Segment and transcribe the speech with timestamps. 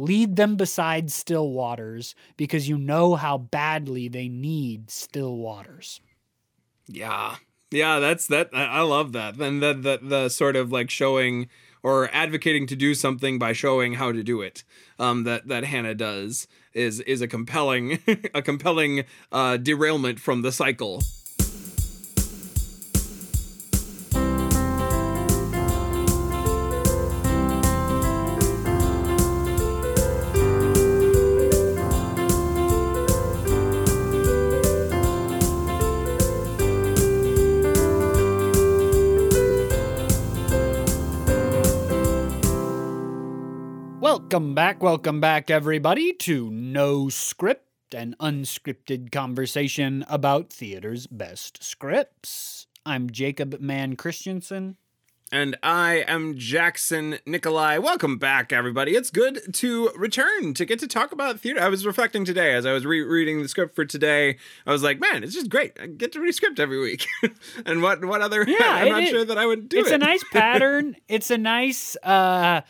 [0.00, 6.00] lead them beside still waters because you know how badly they need still waters.
[6.86, 7.36] Yeah.
[7.70, 9.38] Yeah, that's that I, love that.
[9.38, 11.48] Then the, the the sort of like showing
[11.82, 14.64] or advocating to do something by showing how to do it.
[14.98, 18.00] Um that that Hannah does is is a compelling
[18.34, 21.02] a compelling uh derailment from the cycle.
[44.30, 52.68] Welcome back, welcome back, everybody, to No Script, an unscripted conversation about theater's best scripts.
[52.86, 54.76] I'm Jacob Mann Christensen.
[55.32, 57.78] And I am Jackson Nikolai.
[57.78, 58.94] Welcome back, everybody.
[58.94, 61.60] It's good to return to get to talk about theater.
[61.60, 64.36] I was reflecting today as I was rereading the script for today.
[64.64, 65.76] I was like, man, it's just great.
[65.82, 67.04] I get to read script every week.
[67.66, 68.44] and what what other?
[68.46, 69.94] Yeah, I'm not sure that I would do it's it.
[69.94, 70.94] a nice pattern.
[71.08, 72.60] it's a nice uh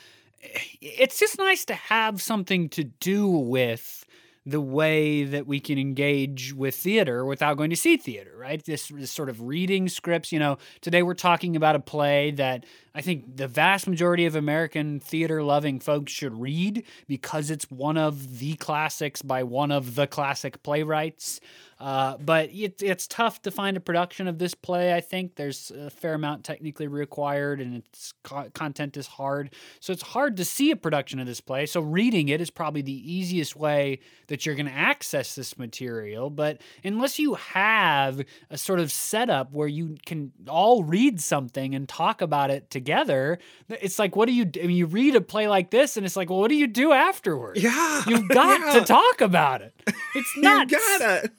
[0.40, 4.04] it's just nice to have something to do with
[4.46, 8.64] the way that we can engage with theater without going to see theater, right?
[8.64, 10.32] This, this sort of reading scripts.
[10.32, 14.34] You know, today we're talking about a play that I think the vast majority of
[14.34, 19.94] American theater loving folks should read because it's one of the classics by one of
[19.94, 21.40] the classic playwrights.
[21.80, 24.92] Uh, but it, it's tough to find a production of this play.
[24.94, 29.54] I think there's a fair amount technically required, and its co- content is hard.
[29.80, 31.64] So it's hard to see a production of this play.
[31.64, 36.28] So reading it is probably the easiest way that you're going to access this material.
[36.28, 41.88] But unless you have a sort of setup where you can all read something and
[41.88, 43.38] talk about it together,
[43.70, 44.44] it's like, what do you?
[44.44, 44.60] do?
[44.62, 46.66] I mean, you read a play like this, and it's like, well, what do you
[46.66, 47.62] do afterwards?
[47.62, 48.80] Yeah, You've got yeah.
[48.80, 49.74] to talk about it.
[50.14, 50.70] It's not.
[50.70, 50.98] You nuts.
[50.98, 51.30] gotta.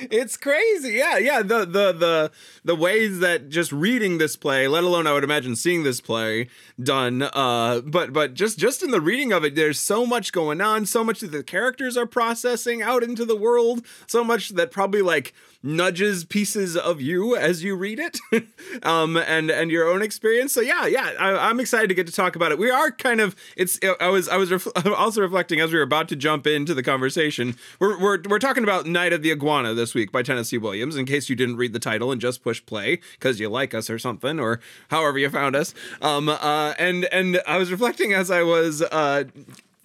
[0.00, 0.92] It's crazy.
[0.92, 1.42] Yeah, yeah.
[1.42, 2.30] The the the
[2.64, 6.48] the ways that just reading this play, let alone I would imagine seeing this play
[6.80, 10.60] done, uh, but but just just in the reading of it, there's so much going
[10.60, 14.70] on, so much that the characters are processing out into the world, so much that
[14.70, 18.18] probably like nudges pieces of you as you read it,
[18.82, 20.52] um, and and your own experience.
[20.52, 22.58] So yeah, yeah, I, I'm excited to get to talk about it.
[22.58, 23.78] We are kind of it's.
[24.00, 26.82] I was I was ref- also reflecting as we were about to jump into the
[26.82, 27.56] conversation.
[27.80, 30.96] We're we're we're talking about Night of the Iguana this week by Tennessee Williams.
[30.96, 33.90] In case you didn't read the title and just push play because you like us
[33.90, 35.74] or something or however you found us.
[36.00, 39.24] Um, uh, and and I was reflecting as I was uh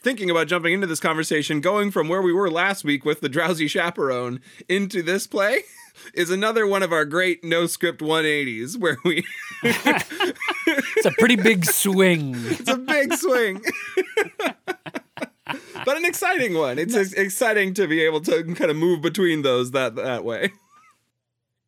[0.03, 3.30] thinking about jumping into this conversation, going from where we were last week with the
[3.30, 5.62] drowsy chaperone into this play
[6.14, 9.24] is another one of our great no script 180s where we
[9.63, 12.36] It's a pretty big swing.
[12.36, 13.62] it's a big swing.
[15.86, 16.80] but an exciting one.
[16.80, 20.52] It's ex- exciting to be able to kind of move between those that that way.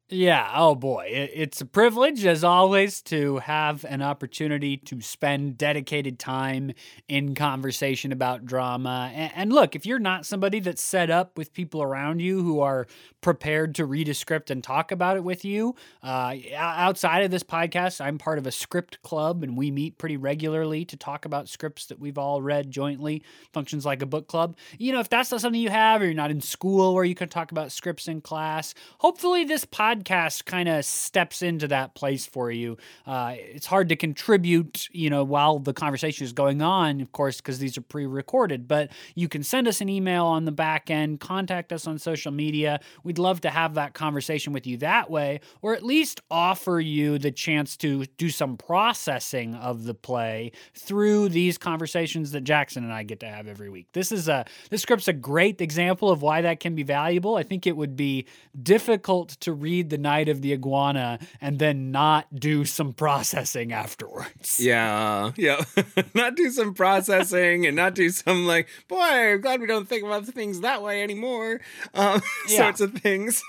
[0.09, 0.51] Yeah.
[0.53, 1.07] Oh boy.
[1.09, 6.73] It's a privilege, as always, to have an opportunity to spend dedicated time
[7.07, 9.09] in conversation about drama.
[9.15, 12.85] And, look, if you're not somebody that's set up with people around you who are
[13.21, 15.73] prepared to read a script and talk about it with you,
[16.03, 20.17] uh, outside of this podcast, I'm part of a script club and we meet pretty
[20.17, 23.23] regularly to talk about scripts that we've all read jointly.
[23.53, 24.55] Functions like a book club.
[24.77, 27.15] You know, if that's not something you have or you're not in school where you
[27.15, 32.25] can talk about scripts in class, hopefully this podcast kind of steps into that place
[32.25, 32.77] for you.
[33.05, 37.37] Uh, it's hard to contribute, you know, while the conversation is going on, of course,
[37.37, 38.67] because these are pre-recorded.
[38.67, 42.31] But you can send us an email on the back end, contact us on social
[42.31, 42.79] media.
[43.03, 47.17] We'd love to have that conversation with you that way, or at least offer you
[47.17, 52.93] the chance to do some processing of the play through these conversations that Jackson and
[52.93, 53.87] I get to have every week.
[53.93, 57.35] This is a this script's a great example of why that can be valuable.
[57.35, 58.25] I think it would be
[58.61, 64.59] difficult to read The Night of the Iguana and then not do some processing afterwards.
[64.59, 65.63] Yeah, yeah.
[66.13, 70.03] not do some processing and not do some like, boy, I'm glad we don't think
[70.03, 71.61] about things that way anymore.
[71.93, 72.57] Um, Yeah.
[72.57, 73.41] sorts of things.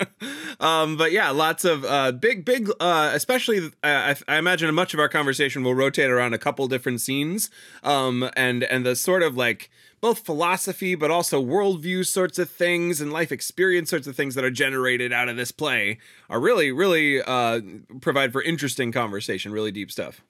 [0.60, 2.70] um, but yeah, lots of uh, big, big.
[2.80, 6.66] Uh, especially, uh, I, I imagine much of our conversation will rotate around a couple
[6.68, 7.50] different scenes,
[7.82, 13.00] um, and and the sort of like both philosophy but also worldview sorts of things
[13.00, 15.98] and life experience sorts of things that are generated out of this play
[16.28, 17.60] are really, really uh,
[18.00, 20.22] provide for interesting conversation, really deep stuff.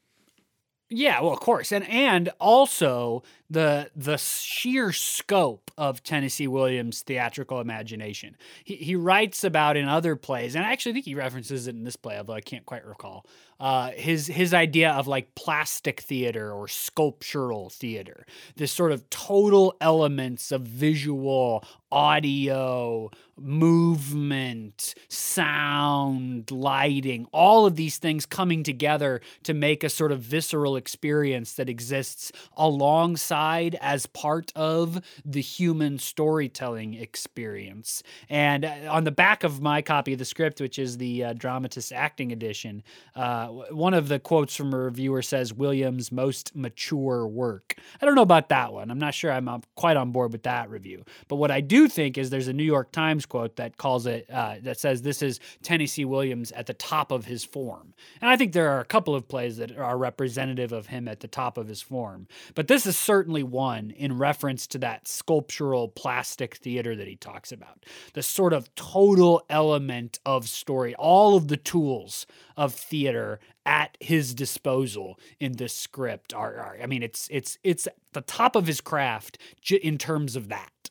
[0.90, 7.60] Yeah, well, of course, and and also the the sheer scope of Tennessee Williams' theatrical
[7.60, 8.38] imagination.
[8.64, 11.84] He he writes about in other plays, and I actually think he references it in
[11.84, 13.26] this play, although I can't quite recall.
[13.60, 18.24] Uh, his his idea of like plastic theater or sculptural theater,
[18.56, 28.26] this sort of total elements of visual, audio, movement, sound, lighting, all of these things
[28.26, 35.00] coming together to make a sort of visceral experience that exists alongside as part of
[35.24, 38.02] the human storytelling experience.
[38.28, 41.32] And uh, on the back of my copy of the script, which is the uh,
[41.32, 42.82] Dramatist Acting Edition,
[43.14, 47.74] uh, one of the quotes from a reviewer says Williams' most mature work.
[48.00, 48.90] I don't know about that one.
[48.90, 51.04] I'm not sure I'm quite on board with that review.
[51.28, 54.28] But what I do think is there's a New York Times quote that calls it,
[54.30, 57.94] uh, that says this is Tennessee Williams at the top of his form.
[58.20, 61.20] And I think there are a couple of plays that are representative of him at
[61.20, 62.26] the top of his form.
[62.54, 67.52] But this is certainly one in reference to that sculptural plastic theater that he talks
[67.52, 67.84] about.
[68.14, 72.26] The sort of total element of story, all of the tools
[72.58, 78.20] of theater at his disposal in this script are, I mean it's it's it's the
[78.20, 79.38] top of his craft
[79.70, 80.90] in terms of that.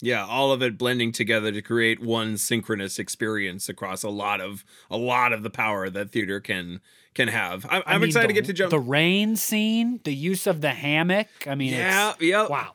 [0.00, 4.64] Yeah, all of it blending together to create one synchronous experience across a lot of
[4.90, 6.80] a lot of the power that theater can
[7.14, 7.66] can have.
[7.68, 8.70] I'm, I'm mean, excited the, to get to jump.
[8.70, 11.28] The rain scene, the use of the hammock.
[11.46, 12.72] I mean, yeah, yeah, wow.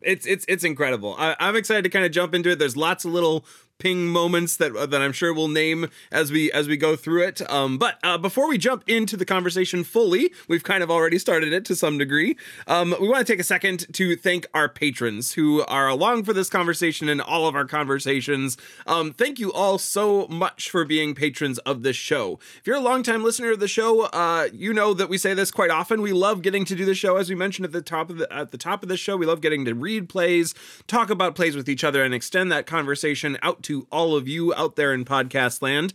[0.00, 1.16] It's it's it's incredible.
[1.18, 2.58] I, I'm excited to kind of jump into it.
[2.58, 3.44] There's lots of little
[3.78, 7.50] ping moments that that I'm sure we'll name as we as we go through it.
[7.50, 11.52] Um, but uh, before we jump into the conversation fully, we've kind of already started
[11.52, 12.36] it to some degree.
[12.66, 16.32] Um, we want to take a second to thank our patrons who are along for
[16.32, 18.56] this conversation and all of our conversations.
[18.86, 22.38] Um, thank you all so much for being patrons of this show.
[22.58, 25.50] If you're a longtime listener of the show, uh, you know that we say this
[25.50, 26.00] quite often.
[26.00, 28.32] We love getting to do the show, as we mentioned at the top of the
[28.32, 29.16] at the top of the show.
[29.16, 30.54] We love getting to read plays,
[30.86, 34.54] talk about plays with each other, and extend that conversation out to all of you
[34.54, 35.92] out there in podcast land.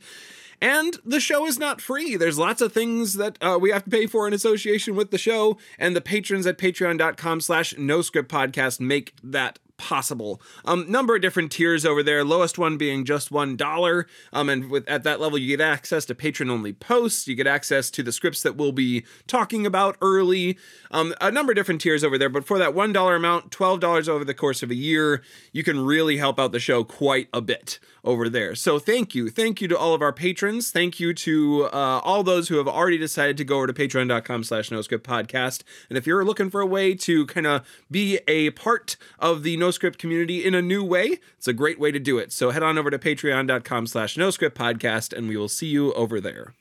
[0.62, 2.18] And the show is not free.
[2.18, 5.18] There's lots of things that uh, we have to pay for in association with the
[5.18, 10.40] show, and the patrons at patreon.com slash no script podcast make that possible.
[10.66, 12.24] Um, number of different tiers over there.
[12.24, 14.06] Lowest one being just one dollar.
[14.32, 17.28] Um, and with at that level, you get access to patron only posts.
[17.28, 20.58] You get access to the scripts that we'll be talking about early.
[20.92, 22.30] Um, a number of different tiers over there.
[22.30, 25.64] But for that one dollar amount, twelve dollars over the course of a year, you
[25.64, 28.56] can really help out the show quite a bit over there.
[28.56, 30.72] So thank you, thank you to all of our patrons.
[30.72, 34.72] Thank you to uh, all those who have already decided to go over to Patreon.com/slash
[34.72, 35.64] No Podcast.
[35.90, 39.56] And if you're looking for a way to kind of be a part of the
[39.58, 42.32] No no script community in a new way, it's a great way to do it.
[42.32, 45.94] So head on over to patreon.com slash no script podcast and we will see you
[45.94, 46.56] over there.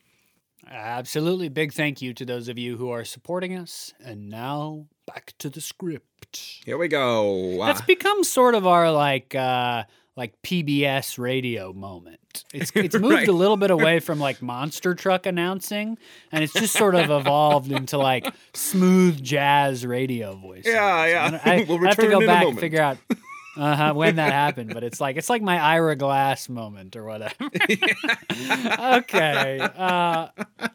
[0.70, 1.48] Absolutely.
[1.48, 3.94] Big thank you to those of you who are supporting us.
[4.04, 6.60] And now back to the script.
[6.66, 7.56] Here we go.
[7.64, 9.84] That's become sort of our like uh
[10.18, 12.44] like PBS radio moment.
[12.52, 13.28] It's it's moved right.
[13.28, 15.96] a little bit away from like monster truck announcing,
[16.32, 20.64] and it's just sort of evolved into like smooth jazz radio voice.
[20.66, 21.40] Yeah, yeah.
[21.44, 22.98] I, I, we'll I have to go back and figure out
[23.58, 27.34] uh-huh, when that happened, but it's like it's like my Ira Glass moment or whatever.
[28.98, 30.28] okay, uh,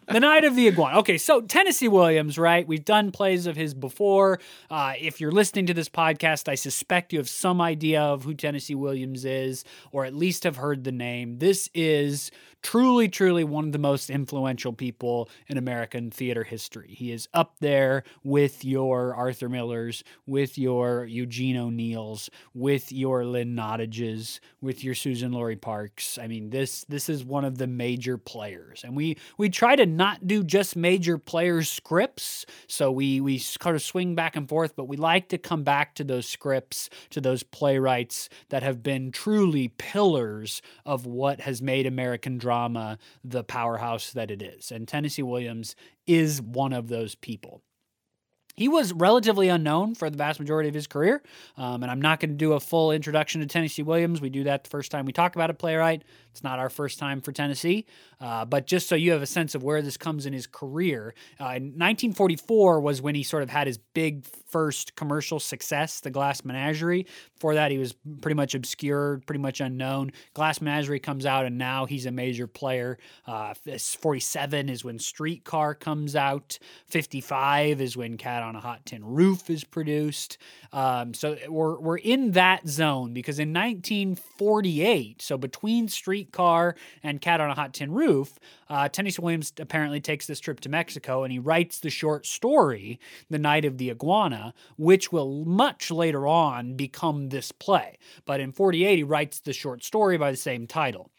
[0.08, 1.00] the night of the iguana.
[1.00, 2.68] Okay, so Tennessee Williams, right?
[2.68, 4.40] We've done plays of his before.
[4.70, 8.34] Uh, if you're listening to this podcast, I suspect you have some idea of who
[8.34, 11.40] Tennessee Williams is, or at least have heard the name.
[11.40, 12.32] This is
[12.63, 16.95] truly, truly one of the most influential people in American theater history.
[16.98, 23.53] He is up there with your Arthur Millers, with your Eugene O'Neills, with your Lynn
[23.53, 26.17] Nottages, with your Suzan-Lori Parks.
[26.17, 29.86] I mean, this this is one of the major players, and we we try to
[29.86, 32.46] not do just major players scripts.
[32.67, 35.96] So we we kind of swing back and forth, but we like to come back
[35.96, 41.86] to those scripts, to those playwrights that have been truly pillars of what has made
[41.86, 44.72] American drama drama the powerhouse that it is.
[44.72, 47.62] And Tennessee Williams is one of those people.
[48.55, 51.24] He was relatively unknown for the vast majority of his career,
[51.57, 54.22] um, and I'm not going to do a full introduction to Tennessee Williams.
[54.22, 56.03] We do that the first time we talk about a playwright.
[56.29, 57.88] It's not our first time for Tennessee,
[58.22, 61.15] uh, but just so you have a sense of where this comes in his career,
[61.41, 66.12] uh, in 1944 was when he sort of had his big first commercial success, The
[66.12, 67.07] Glass Menagerie.
[67.33, 70.12] Before that, he was pretty much obscure, pretty much unknown.
[70.36, 73.00] Glass Menagerie comes out, and now he's a major player.
[73.25, 76.60] Uh, 47 is when Streetcar comes out.
[76.86, 80.38] 55 is when Cat on a Hot Tin Roof is produced.
[80.72, 87.41] Um, so we're, we're in that zone because in 1948, so between Streetcar and Cat
[87.41, 88.38] on a Hot Tin Roof,
[88.69, 93.00] uh, Tennessee Williams apparently takes this trip to Mexico and he writes the short story,
[93.29, 94.43] The Night of the Iguana,
[94.78, 97.98] which will much later on become this play.
[98.26, 101.10] But in 48, he writes the short story by the same title.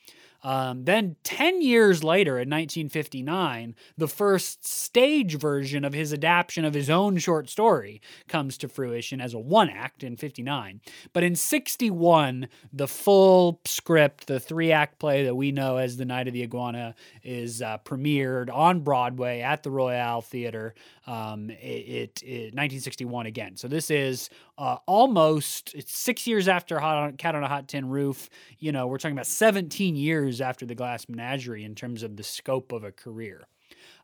[0.45, 6.75] Um, then 10 years later, in 1959, the first stage version of his adaptation of
[6.75, 10.83] his own short story comes to fruition as a one act in 59.
[11.15, 16.05] But in 61, the full script, the three act play that we know as The
[16.05, 20.75] Night of the Iguana, is uh, premiered on Broadway at the Royale Theater.
[21.07, 23.57] Um, it, it, it, 1961 again.
[23.57, 28.31] So this is uh, almost six years after Hot Cat on a Hot Tin Roof.
[28.59, 32.23] You know, we're talking about 17 years after The Glass Menagerie in terms of the
[32.23, 33.47] scope of a career.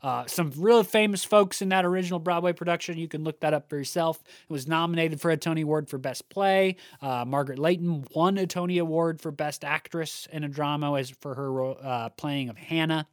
[0.03, 2.97] Uh, some real famous folks in that original Broadway production.
[2.97, 4.23] You can look that up for yourself.
[4.49, 6.77] It was nominated for a Tony Award for Best Play.
[7.03, 11.35] Uh, Margaret Leighton won a Tony Award for Best Actress in a Drama as for
[11.35, 13.07] her uh, playing of Hannah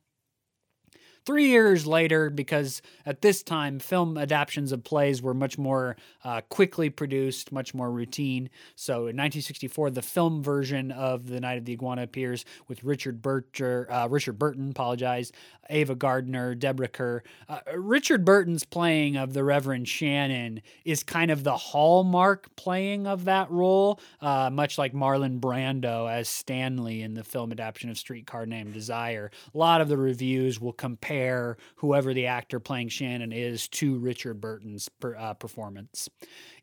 [1.27, 6.39] three years later, because at this time, film adaptations of plays were much more uh,
[6.47, 8.49] quickly produced, much more routine.
[8.75, 13.21] So in 1964, the film version of The Night of the Iguana appears with Richard
[13.21, 15.33] Burcher, uh, Richard Burton, apologize,
[15.69, 17.23] Ava Gardner, Deborah Kerr.
[17.49, 23.25] Uh, Richard Burton's playing of the Reverend Shannon is kind of the hallmark playing of
[23.25, 28.45] that role, uh, much like Marlon Brando as Stanley in the film adaptation of Streetcar
[28.45, 29.29] Named Desire.
[29.53, 33.97] A lot of the reviews will compare compare whoever the actor playing Shannon is to
[33.97, 36.09] Richard Burton's per, uh, performance.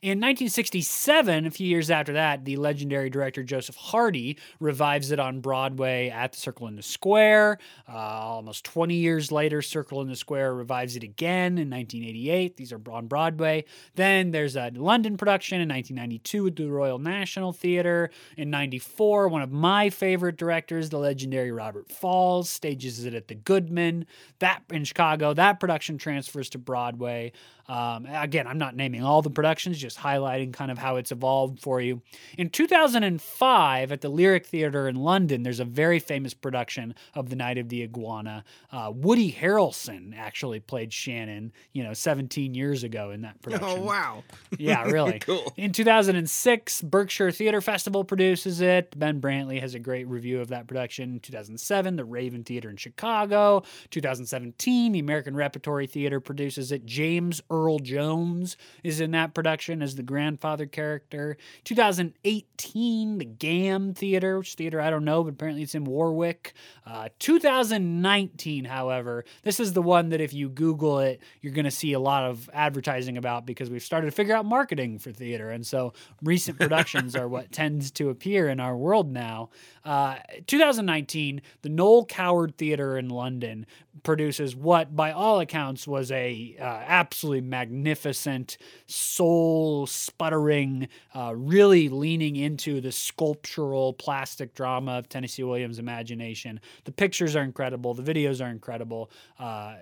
[0.05, 5.41] In 1967, a few years after that, the legendary director Joseph Hardy revives it on
[5.41, 7.57] Broadway at the Circle in the Square.
[7.89, 12.59] Uh, almost 20 years later, Circle in the Square revives it again in 1988.
[12.59, 13.65] These are on Broadway.
[13.95, 18.11] Then there's a London production in 1992 at the Royal National Theatre.
[18.37, 23.37] In 94, one of my favorite directors, the legendary Robert Falls, stages it at the
[23.37, 24.05] Goodman.
[24.41, 27.33] That in Chicago, that production transfers to Broadway.
[27.67, 31.61] Um, again, I'm not naming all the productions, just highlighting kind of how it's evolved
[31.61, 32.03] for you.
[32.37, 37.37] In 2005, at the Lyric Theatre in London, there's a very famous production of The
[37.37, 38.45] Night of the Iguana.
[38.71, 43.79] Uh, Woody Harrelson actually played Shannon, you know, 17 years ago in that oh, production.
[43.81, 44.25] Oh, wow.
[44.59, 45.19] Yeah, really.
[45.19, 45.53] cool.
[45.57, 48.99] In 2006, Berkshire Theatre Festival produces it.
[48.99, 51.21] Ben Brantley has a great review of that production.
[51.21, 53.63] 2007, the Raven Theatre in Chicago.
[53.91, 56.85] 2017, the American Repertory Theatre produces it.
[56.87, 61.37] James Earl Jones is in that production as the grandfather character.
[61.63, 66.55] 2018, the Gamm Theater, which theater I don't know, but apparently it's in Warwick.
[66.85, 71.71] Uh, 2019, however, this is the one that if you Google it, you're going to
[71.71, 75.51] see a lot of advertising about because we've started to figure out marketing for theater.
[75.51, 79.51] And so recent productions are what tends to appear in our world now.
[79.85, 83.67] Uh, 2019, the Noel Coward Theater in London
[84.03, 92.37] produces what, by all accounts, was a uh, absolutely magnificent, soul sputtering, uh, really leaning
[92.37, 96.61] into the sculptural plastic drama of Tennessee Williams' imagination.
[96.85, 99.11] The pictures are incredible, the videos are incredible.
[99.39, 99.77] Uh,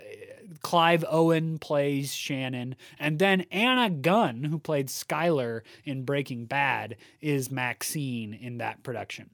[0.62, 7.50] Clive Owen plays Shannon, and then Anna Gunn, who played Skyler in Breaking Bad, is
[7.50, 9.30] Maxine in that production.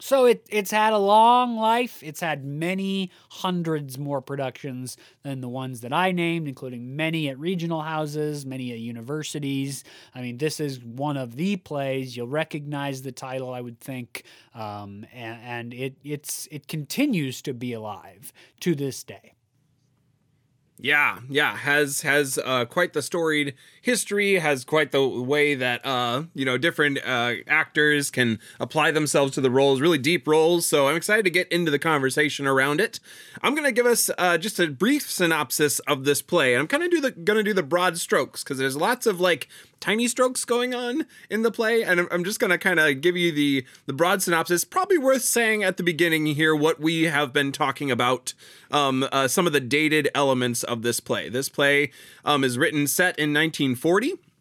[0.00, 2.02] So it, it's had a long life.
[2.02, 7.38] It's had many hundreds more productions than the ones that I named, including many at
[7.38, 9.84] regional houses, many at universities.
[10.12, 12.16] I mean, this is one of the plays.
[12.16, 17.54] You'll recognize the title, I would think, um, and, and it it's it continues to
[17.54, 19.34] be alive to this day.
[20.78, 26.22] Yeah, yeah, has has uh, quite the storied history, has quite the way that uh,
[26.34, 30.64] you know different uh, actors can apply themselves to the roles, really deep roles.
[30.64, 32.98] So I'm excited to get into the conversation around it.
[33.42, 36.82] I'm gonna give us uh, just a brief synopsis of this play, and I'm kind
[36.82, 39.48] of do the gonna do the broad strokes because there's lots of like
[39.82, 43.16] tiny strokes going on in the play and i'm just going to kind of give
[43.16, 47.32] you the the broad synopsis probably worth saying at the beginning here what we have
[47.32, 48.32] been talking about
[48.70, 51.90] um, uh, some of the dated elements of this play this play
[52.24, 53.32] um, is written set in
[53.74, 54.32] 1940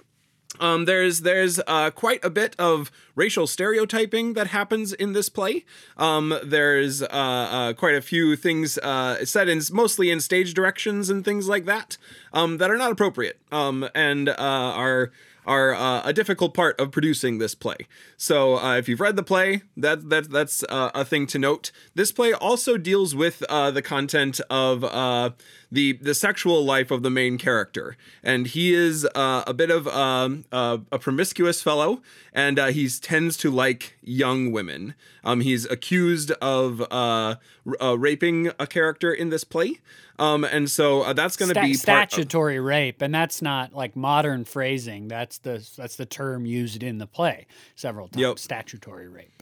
[0.60, 5.66] um, there's there's uh, quite a bit of racial stereotyping that happens in this play.
[5.98, 11.10] Um, there's uh, uh, quite a few things uh, said in mostly in stage directions
[11.10, 11.98] and things like that
[12.34, 15.12] um, that are not appropriate um, and uh, are
[15.46, 17.88] are uh, a difficult part of producing this play.
[18.18, 21.72] So uh, if you've read the play, that, that that's uh, a thing to note.
[21.96, 25.32] This play also deals with uh, the content of uh,
[25.72, 29.88] the the sexual life of the main character, and he is uh, a bit of
[29.88, 32.02] um, a promiscuous fellow,
[32.34, 34.96] and he tends to like young women.
[35.24, 36.82] Um, he's accused of
[37.98, 39.80] raping a character in this play.
[40.20, 43.96] Um, and so uh, that's going to be statutory of- rape, and that's not like
[43.96, 45.08] modern phrasing.
[45.08, 48.22] That's the that's the term used in the play several times.
[48.22, 48.40] Yep.
[48.40, 49.41] Statutory rape.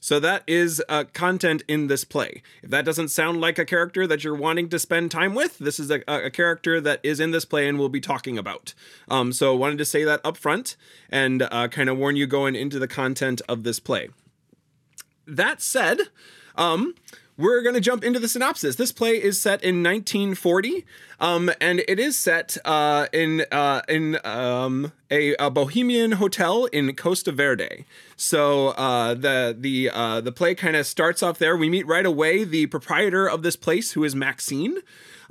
[0.00, 2.42] So that is uh, content in this play.
[2.62, 5.78] If that doesn't sound like a character that you're wanting to spend time with, this
[5.78, 8.72] is a, a character that is in this play and we'll be talking about.
[9.08, 10.76] Um, so wanted to say that up front
[11.10, 14.08] and uh, kind of warn you going into the content of this play.
[15.26, 16.00] That said,
[16.56, 16.94] um,
[17.40, 18.76] we're going to jump into the synopsis.
[18.76, 20.84] This play is set in 1940,
[21.18, 26.94] um, and it is set uh, in uh, in um, a, a, bohemian hotel in
[26.94, 27.86] Costa Verde.
[28.16, 31.56] So uh, the the uh, the play kind of starts off there.
[31.56, 34.78] We meet right away the proprietor of this place, who is Maxine.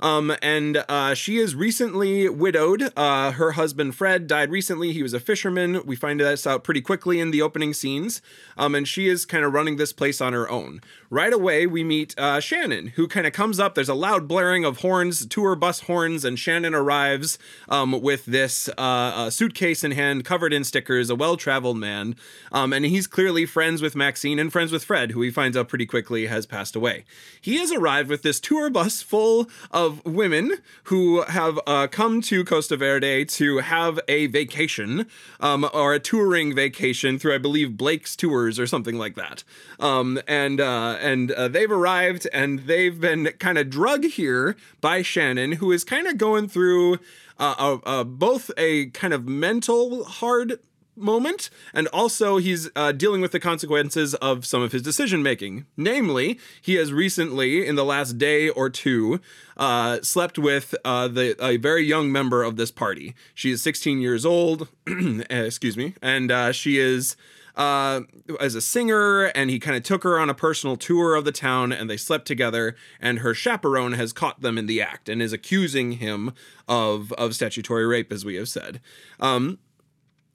[0.00, 2.92] Um, and uh, she is recently widowed.
[2.96, 4.92] Uh, her husband Fred died recently.
[4.92, 5.84] He was a fisherman.
[5.84, 8.22] We find this out pretty quickly in the opening scenes.
[8.56, 10.80] Um, and she is kind of running this place on her own.
[11.10, 13.74] Right away, we meet uh, Shannon, who kind of comes up.
[13.74, 17.36] There's a loud blaring of horns, tour bus horns, and Shannon arrives
[17.68, 22.14] um, with this uh, suitcase in hand, covered in stickers, a well traveled man.
[22.52, 25.68] Um, and he's clearly friends with Maxine and friends with Fred, who he finds out
[25.68, 27.04] pretty quickly has passed away.
[27.40, 30.54] He has arrived with this tour bus full of of women
[30.84, 35.06] who have uh, come to Costa Verde to have a vacation
[35.40, 39.42] um, or a touring vacation through, I believe, Blake's Tours or something like that.
[39.80, 45.02] Um, and uh, and uh, they've arrived and they've been kind of drug here by
[45.02, 46.98] Shannon, who is kind of going through.
[47.38, 50.58] Uh, uh, both a kind of mental hard
[51.00, 55.66] moment, and also he's uh, dealing with the consequences of some of his decision making.
[55.76, 59.20] Namely, he has recently, in the last day or two,
[59.56, 63.14] uh, slept with uh, the a very young member of this party.
[63.34, 64.68] She is 16 years old,
[65.30, 67.16] excuse me, and uh, she is
[67.56, 68.00] uh,
[68.40, 71.32] as a singer, and he kind of took her on a personal tour of the
[71.32, 72.74] town, and they slept together.
[73.00, 76.32] And her chaperone has caught them in the act and is accusing him
[76.68, 78.80] of of statutory rape, as we have said.
[79.18, 79.58] Um,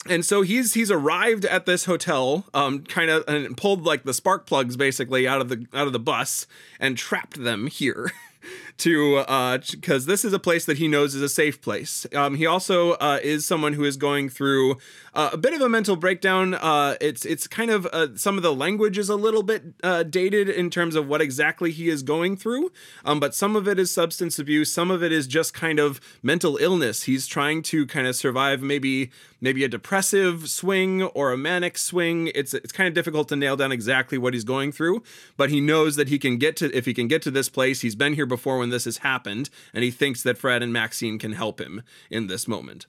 [0.07, 4.13] and so he's he's arrived at this hotel um kind of and pulled like the
[4.13, 6.47] spark plugs basically out of the out of the bus
[6.79, 8.12] and trapped them here
[8.77, 12.05] to uh because this is a place that he knows is a safe place.
[12.13, 14.77] Um he also uh is someone who is going through
[15.13, 16.53] uh, a bit of a mental breakdown.
[16.53, 20.03] Uh it's it's kind of uh, some of the language is a little bit uh
[20.03, 22.72] dated in terms of what exactly he is going through.
[23.05, 24.72] Um but some of it is substance abuse.
[24.74, 27.03] Some of it is just kind of mental illness.
[27.03, 32.31] He's trying to kind of survive maybe maybe a depressive swing or a manic swing.
[32.35, 35.03] It's it's kind of difficult to nail down exactly what he's going through
[35.38, 37.81] but he knows that he can get to if he can get to this place
[37.81, 41.19] he's been here before when this has happened, and he thinks that Fred and Maxine
[41.19, 42.87] can help him in this moment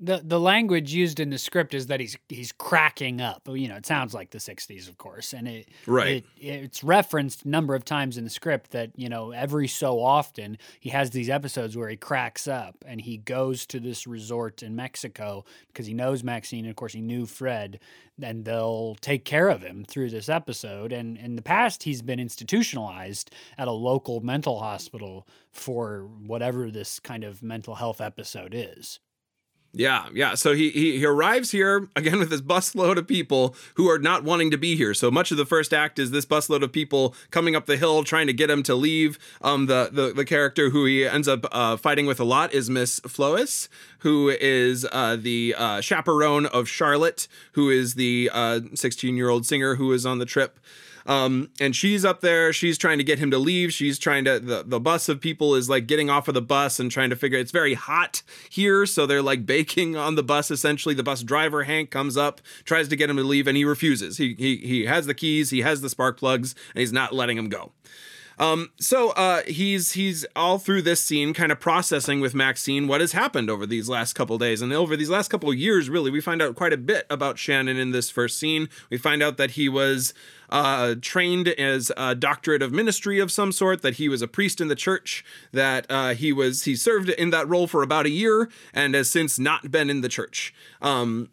[0.00, 3.42] the the language used in the script is that he's he's cracking up.
[3.46, 6.24] You know, it sounds like the '60s, of course, and it right.
[6.38, 10.00] It, it's referenced a number of times in the script that you know every so
[10.00, 14.62] often he has these episodes where he cracks up and he goes to this resort
[14.62, 17.78] in Mexico because he knows Maxine, and of course he knew Fred,
[18.22, 20.92] and they'll take care of him through this episode.
[20.92, 27.00] And in the past, he's been institutionalized at a local mental hospital for whatever this
[27.00, 28.98] kind of mental health episode is.
[29.72, 30.34] Yeah, yeah.
[30.34, 34.24] So he, he he arrives here again with this busload of people who are not
[34.24, 34.94] wanting to be here.
[34.94, 38.02] So much of the first act is this busload of people coming up the hill
[38.02, 39.16] trying to get him to leave.
[39.42, 42.68] Um, the the, the character who he ends up uh, fighting with a lot is
[42.68, 43.68] Miss Fellowes,
[44.00, 48.28] who is uh, the uh, chaperone of Charlotte, who is the
[48.74, 50.58] 16 uh, year old singer who is on the trip.
[51.06, 52.52] Um, and she's up there.
[52.52, 53.72] She's trying to get him to leave.
[53.72, 56.78] She's trying to the the bus of people is like getting off of the bus
[56.78, 57.38] and trying to figure.
[57.38, 60.50] It's very hot here, so they're like baking on the bus.
[60.50, 63.64] Essentially, the bus driver Hank comes up, tries to get him to leave, and he
[63.64, 64.18] refuses.
[64.18, 65.50] He he he has the keys.
[65.50, 67.72] He has the spark plugs, and he's not letting him go.
[68.40, 73.02] Um, so uh, he's he's all through this scene, kind of processing with Maxine what
[73.02, 76.22] has happened over these last couple days, and over these last couple years, really, we
[76.22, 78.70] find out quite a bit about Shannon in this first scene.
[78.88, 80.14] We find out that he was
[80.48, 84.58] uh, trained as a doctorate of ministry of some sort, that he was a priest
[84.58, 85.22] in the church,
[85.52, 89.10] that uh, he was he served in that role for about a year, and has
[89.10, 90.54] since not been in the church.
[90.80, 91.28] Um,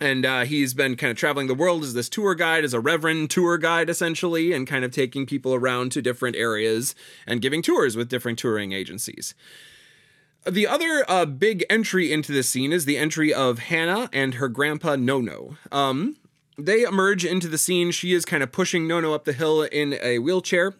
[0.00, 2.80] and uh, he's been kind of traveling the world as this tour guide, as a
[2.80, 6.94] reverend tour guide, essentially, and kind of taking people around to different areas
[7.26, 9.34] and giving tours with different touring agencies.
[10.46, 14.48] The other uh, big entry into this scene is the entry of Hannah and her
[14.48, 15.56] grandpa Nono.
[15.72, 16.16] Um,
[16.56, 17.90] they emerge into the scene.
[17.90, 20.74] She is kind of pushing Nono up the hill in a wheelchair.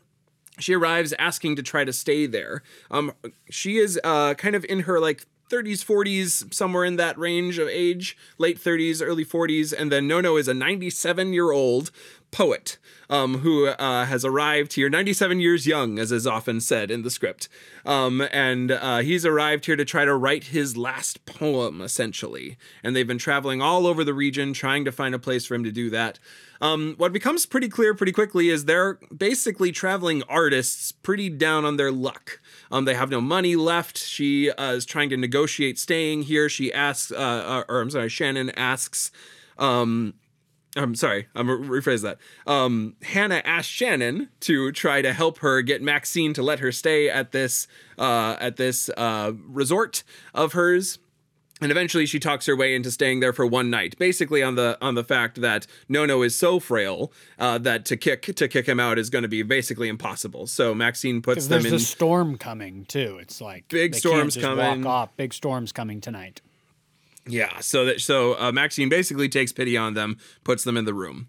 [0.58, 2.62] She arrives asking to try to stay there.
[2.90, 3.12] Um,
[3.50, 7.68] she is uh, kind of in her like 30s, 40s, somewhere in that range of
[7.68, 9.72] age, late 30s, early 40s.
[9.76, 11.90] And then Nono is a 97 year old
[12.30, 12.78] poet
[13.10, 17.10] um, who uh, has arrived here 97 years young, as is often said in the
[17.10, 17.48] script.
[17.86, 22.58] Um, and uh, he's arrived here to try to write his last poem, essentially.
[22.82, 25.64] And they've been traveling all over the region trying to find a place for him
[25.64, 26.18] to do that.
[26.60, 31.76] Um, what becomes pretty clear pretty quickly is they're basically traveling artists pretty down on
[31.76, 32.40] their luck.
[32.70, 33.98] Um, they have no money left.
[33.98, 36.48] She uh, is trying to negotiate staying here.
[36.48, 39.10] She asks, uh, uh or I'm sorry, Shannon asks,
[39.58, 40.14] um,
[40.76, 42.18] I'm sorry, I'm gonna rephrase that.
[42.46, 47.08] Um, Hannah asked Shannon to try to help her get Maxine to let her stay
[47.08, 47.66] at this
[47.98, 50.04] uh, at this uh, resort
[50.34, 50.98] of hers
[51.60, 54.78] and eventually she talks her way into staying there for one night basically on the
[54.80, 58.80] on the fact that nono is so frail uh, that to kick to kick him
[58.80, 60.46] out is going to be basically impossible.
[60.46, 63.18] So maxine puts them there's in a storm coming too.
[63.20, 64.84] It's like Big storms coming.
[64.84, 65.16] walk off.
[65.16, 66.40] Big storms coming tonight.
[67.26, 70.94] Yeah so that so uh, maxine basically takes pity on them puts them in the
[70.94, 71.28] room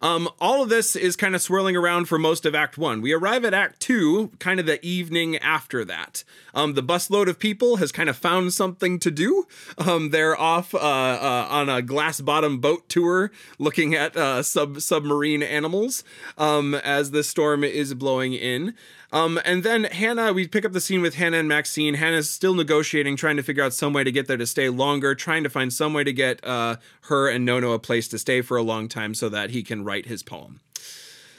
[0.00, 3.00] um, all of this is kind of swirling around for most of Act One.
[3.00, 6.24] We arrive at Act Two, kind of the evening after that.
[6.54, 9.46] Um, the busload of people has kind of found something to do.
[9.78, 14.80] Um, they're off uh, uh, on a glass bottom boat tour, looking at uh, sub
[14.80, 16.04] submarine animals
[16.38, 18.74] um, as the storm is blowing in.
[19.12, 21.94] Um, and then Hannah, we pick up the scene with Hannah and Maxine.
[21.94, 25.14] Hannah's still negotiating, trying to figure out some way to get there to stay longer,
[25.14, 28.42] trying to find some way to get uh, her and Nono a place to stay
[28.42, 30.60] for a long time so that he can write his poem.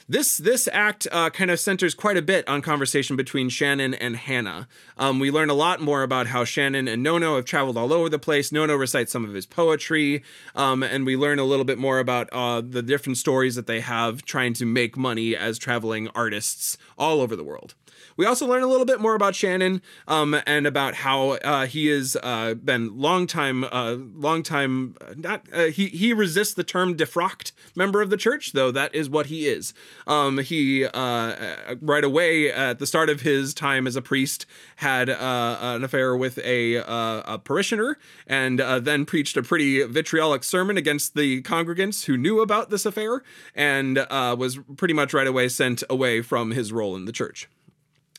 [0.10, 4.16] This this act uh, kind of centers quite a bit on conversation between Shannon and
[4.16, 4.70] Hannah.
[4.98, 8.08] Um, we learn a lot more about how Shannon and Nono have traveled all over
[8.08, 8.50] the place.
[8.50, 10.24] Nono recites some of his poetry,
[10.56, 13.82] um, and we learn a little bit more about uh, the different stories that they
[13.82, 17.76] have trying to make money as traveling artists all over the world.
[18.18, 21.86] We also learn a little bit more about Shannon um, and about how uh, he
[21.88, 24.96] has uh, been long time, uh, long time.
[25.16, 29.08] Not uh, he he resists the term defrocked member of the church, though that is
[29.08, 29.72] what he is.
[30.08, 35.12] Um, he uh, right away at the start of his time as a priest had
[35.12, 41.14] uh, an affair with a, a parishioner, and then preached a pretty vitriolic sermon against
[41.16, 43.22] the congregants who knew about this affair,
[43.54, 47.48] and was pretty much right away sent away from his role in the church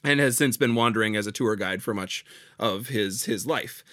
[0.04, 2.24] and has since been wandering as a tour guide for much
[2.58, 3.84] of his his life.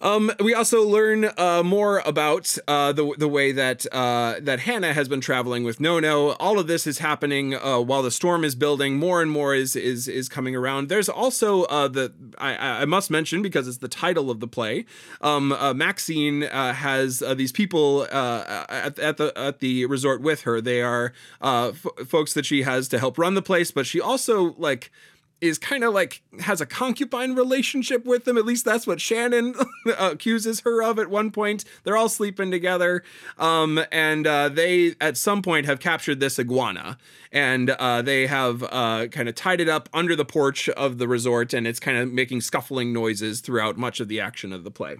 [0.00, 4.94] Um, we also learn uh, more about uh, the the way that uh, that Hannah
[4.94, 6.30] has been traveling with Nono.
[6.34, 8.96] All of this is happening uh, while the storm is building.
[8.96, 10.88] More and more is is is coming around.
[10.88, 14.84] There's also uh, the I, I must mention because it's the title of the play.
[15.20, 20.60] Um, uh, Maxine has these people at, at the at the resort with her.
[20.60, 24.54] They are f- folks that she has to help run the place, but she also
[24.58, 24.92] like
[25.40, 28.36] is kind of like has a concubine relationship with them.
[28.36, 29.54] At least that's what Shannon
[29.98, 31.64] accuses her of at one point.
[31.84, 33.02] They're all sleeping together.
[33.38, 36.98] Um, and uh, they, at some point, have captured this iguana.
[37.30, 41.06] And uh, they have uh, kind of tied it up under the porch of the
[41.06, 41.52] resort.
[41.52, 44.96] And it's kind of making scuffling noises throughout much of the action of the play.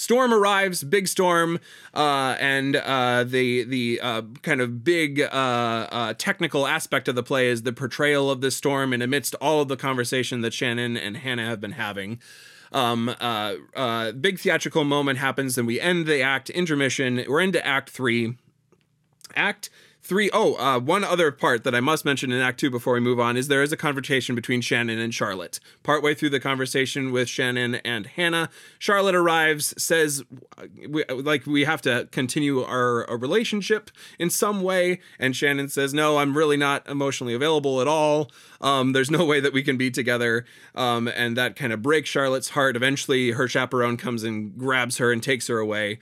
[0.00, 1.60] Storm arrives, big storm,
[1.92, 7.22] uh, and uh, the the uh, kind of big uh, uh, technical aspect of the
[7.22, 10.96] play is the portrayal of this storm, and amidst all of the conversation that Shannon
[10.96, 12.18] and Hannah have been having.
[12.72, 17.22] Um, uh, big theatrical moment happens, and we end the act intermission.
[17.28, 18.38] We're into Act Three.
[19.36, 19.68] Act
[20.02, 23.00] Three, oh, uh, one other part that I must mention in Act Two before we
[23.00, 25.60] move on is there is a conversation between Shannon and Charlotte.
[25.82, 30.24] Partway through the conversation with Shannon and Hannah, Charlotte arrives, says,
[30.88, 35.00] we, like, we have to continue our, our relationship in some way.
[35.18, 38.30] And Shannon says, no, I'm really not emotionally available at all.
[38.62, 40.46] Um, there's no way that we can be together.
[40.74, 42.74] Um, and that kind of breaks Charlotte's heart.
[42.74, 45.98] Eventually, her chaperone comes and grabs her and takes her away.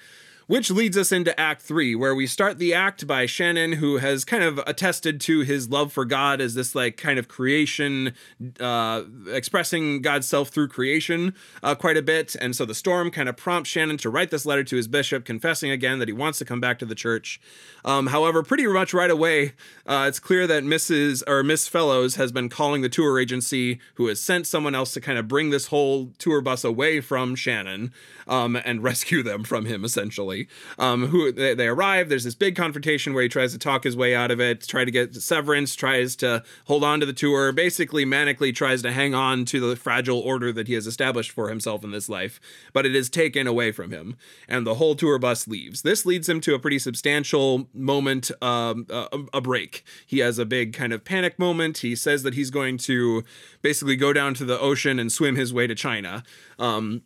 [0.49, 4.25] Which leads us into Act Three, where we start the act by Shannon, who has
[4.25, 8.15] kind of attested to his love for God as this like kind of creation,
[8.59, 12.35] uh, expressing God's self through creation uh, quite a bit.
[12.35, 15.27] And so the storm kind of prompts Shannon to write this letter to his bishop,
[15.27, 17.39] confessing again that he wants to come back to the church.
[17.85, 19.53] Um, however, pretty much right away,
[19.85, 21.23] uh, it's clear that Mrs.
[21.27, 25.01] or Miss Fellowes has been calling the tour agency, who has sent someone else to
[25.03, 27.93] kind of bring this whole tour bus away from Shannon
[28.27, 30.38] um, and rescue them from him, essentially.
[30.79, 32.09] Um, who they, they, arrive.
[32.09, 34.85] There's this big confrontation where he tries to talk his way out of it, try
[34.85, 39.15] to get severance, tries to hold on to the tour, basically manically tries to hang
[39.15, 42.41] on to the fragile order that he has established for himself in this life,
[42.73, 44.17] but it is taken away from him,
[44.49, 45.83] and the whole tour bus leaves.
[45.83, 49.85] This leads him to a pretty substantial moment, um, a, a break.
[50.07, 51.79] He has a big kind of panic moment.
[51.79, 53.25] He says that he's going to
[53.63, 56.23] basically go down to the ocean and swim his way to China.
[56.59, 57.03] Um,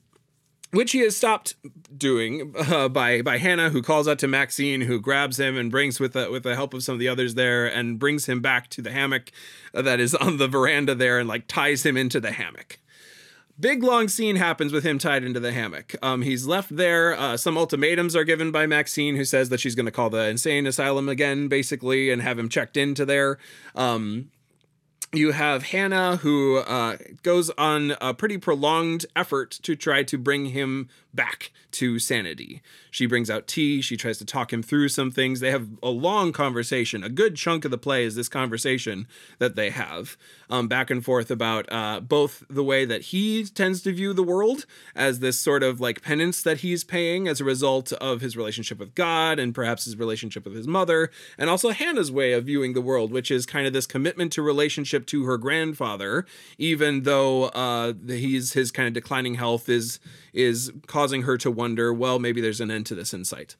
[0.72, 1.54] which he has stopped
[1.96, 6.00] doing uh, by by Hannah, who calls out to Maxine, who grabs him and brings
[6.00, 8.68] with the, with the help of some of the others there, and brings him back
[8.70, 9.30] to the hammock
[9.72, 12.78] that is on the veranda there, and like ties him into the hammock.
[13.61, 15.94] Big long scene happens with him tied into the hammock.
[16.02, 17.14] Um, he's left there.
[17.16, 20.26] Uh, some ultimatums are given by Maxine, who says that she's going to call the
[20.26, 23.38] insane asylum again, basically, and have him checked into there.
[23.76, 24.31] Um,
[25.12, 30.46] you have Hannah, who uh, goes on a pretty prolonged effort to try to bring
[30.46, 32.62] him back to sanity.
[32.90, 33.81] She brings out tea.
[33.81, 35.40] She tries to talk him through some things.
[35.40, 37.03] They have a long conversation.
[37.03, 39.07] A good chunk of the play is this conversation
[39.38, 40.16] that they have
[40.51, 44.22] um, back and forth about uh, both the way that he tends to view the
[44.22, 48.37] world as this sort of like penance that he's paying as a result of his
[48.37, 52.44] relationship with God and perhaps his relationship with his mother, and also Hannah's way of
[52.44, 56.27] viewing the world, which is kind of this commitment to relationship to her grandfather,
[56.59, 59.98] even though uh, he's his kind of declining health is
[60.32, 63.56] is causing her to wonder, well, maybe there's an end to this insight.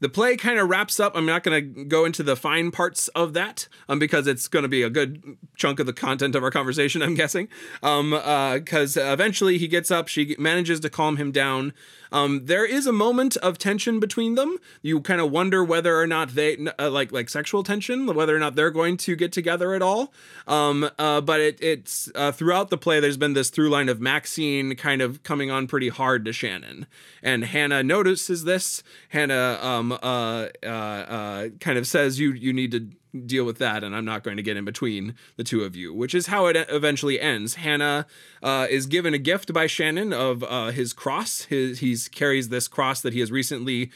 [0.00, 1.16] The play kind of wraps up.
[1.16, 4.62] I'm not going to go into the fine parts of that um, because it's going
[4.62, 7.48] to be a good chunk of the content of our conversation, I'm guessing.
[7.80, 11.72] Because um, uh, eventually he gets up, she manages to calm him down.
[12.12, 14.58] Um, there is a moment of tension between them.
[14.82, 18.38] You kind of wonder whether or not they uh, like like sexual tension, whether or
[18.38, 20.12] not they're going to get together at all.
[20.46, 23.00] Um, uh, but it, it's uh, throughout the play.
[23.00, 26.86] There's been this through line of Maxine kind of coming on pretty hard to Shannon,
[27.22, 28.82] and Hannah notices this.
[29.10, 32.88] Hannah um, uh, uh, uh, kind of says you you need to
[33.26, 35.94] deal with that and i'm not going to get in between the two of you
[35.94, 37.56] which is how it eventually ends.
[37.56, 38.06] Hannah
[38.42, 41.42] uh, is given a gift by shannon of uh, his cross.
[41.42, 43.90] His he carries this cross that he has recently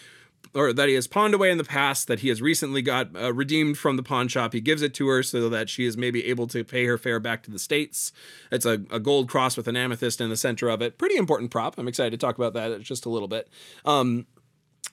[0.54, 3.32] or that he has pawned away in the past that he has recently got uh,
[3.32, 4.52] redeemed from the pawn shop.
[4.52, 7.20] He gives it to her so that she is maybe able to pay her fare
[7.20, 8.12] back to the states.
[8.50, 10.98] It's a, a gold cross with an amethyst in the center of it.
[10.98, 11.78] Pretty important prop.
[11.78, 13.48] I'm excited to talk about that just a little bit.
[13.86, 14.26] Um,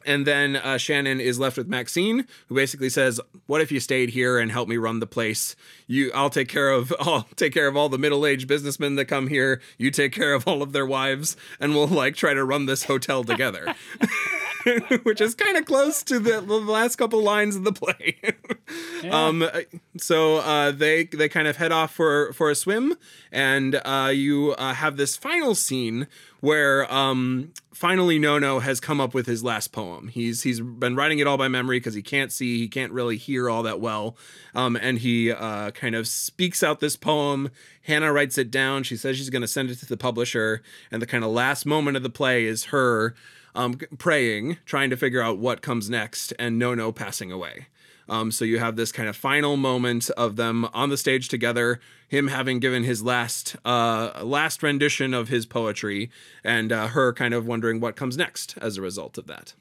[0.05, 4.09] and then uh, Shannon is left with Maxine, who basically says, "What if you stayed
[4.09, 5.55] here and helped me run the place?
[5.87, 9.27] You, I'll take care of, I'll take care of all the middle-aged businessmen that come
[9.27, 9.61] here.
[9.77, 12.83] You take care of all of their wives, and we'll like try to run this
[12.83, 13.75] hotel together."
[15.03, 18.17] Which is kind of close to the, the, last couple lines of the play.
[19.03, 19.27] yeah.
[19.27, 19.49] Um,
[19.97, 22.97] so uh, they they kind of head off for for a swim,
[23.31, 26.07] and uh, you uh, have this final scene
[26.41, 30.09] where um, finally Nono has come up with his last poem.
[30.09, 33.17] He's he's been writing it all by memory because he can't see, he can't really
[33.17, 34.17] hear all that well,
[34.53, 37.49] um, and he uh, kind of speaks out this poem.
[37.83, 38.83] Hannah writes it down.
[38.83, 41.65] She says she's going to send it to the publisher, and the kind of last
[41.65, 43.15] moment of the play is her
[43.59, 47.67] um, praying, trying to figure out what comes next, and Nono passing away.
[48.07, 51.79] Um, so you have this kind of final moment of them on the stage together,
[52.07, 56.09] him having given his last uh, last rendition of his poetry,
[56.43, 59.53] and uh, her kind of wondering what comes next as a result of that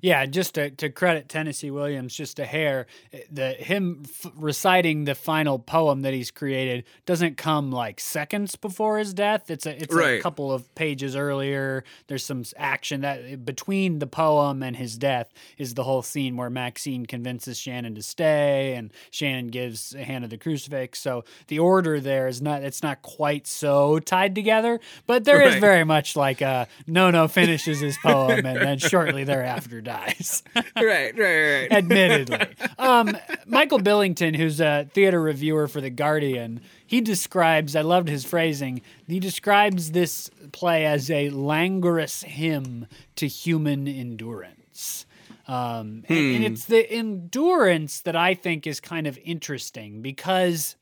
[0.00, 5.04] yeah, just to, to credit Tennessee Williams just a hair, eh, the him f- reciting
[5.04, 9.50] the final poem that he's created doesn't come like seconds before his death.
[9.50, 10.18] It's a it's right.
[10.18, 11.84] a couple of pages earlier.
[12.08, 16.36] There's some action that eh, between the poem and his death is the whole scene
[16.36, 20.98] where Maxine convinces Shannon to stay and Shannon gives Hannah the crucifix.
[20.98, 25.48] So the order there is not it's not quite so tied together, but there right.
[25.48, 30.42] is very much like a Nono finishes his poem and then shortly thereafter dies.
[30.54, 31.72] right, right, right.
[31.72, 32.46] Admittedly.
[32.78, 38.24] Um, Michael Billington, who's a theater reviewer for The Guardian, he describes, I loved his
[38.24, 45.06] phrasing, he describes this play as a languorous hymn to human endurance.
[45.48, 46.12] Um, hmm.
[46.12, 50.76] and, and it's the endurance that I think is kind of interesting because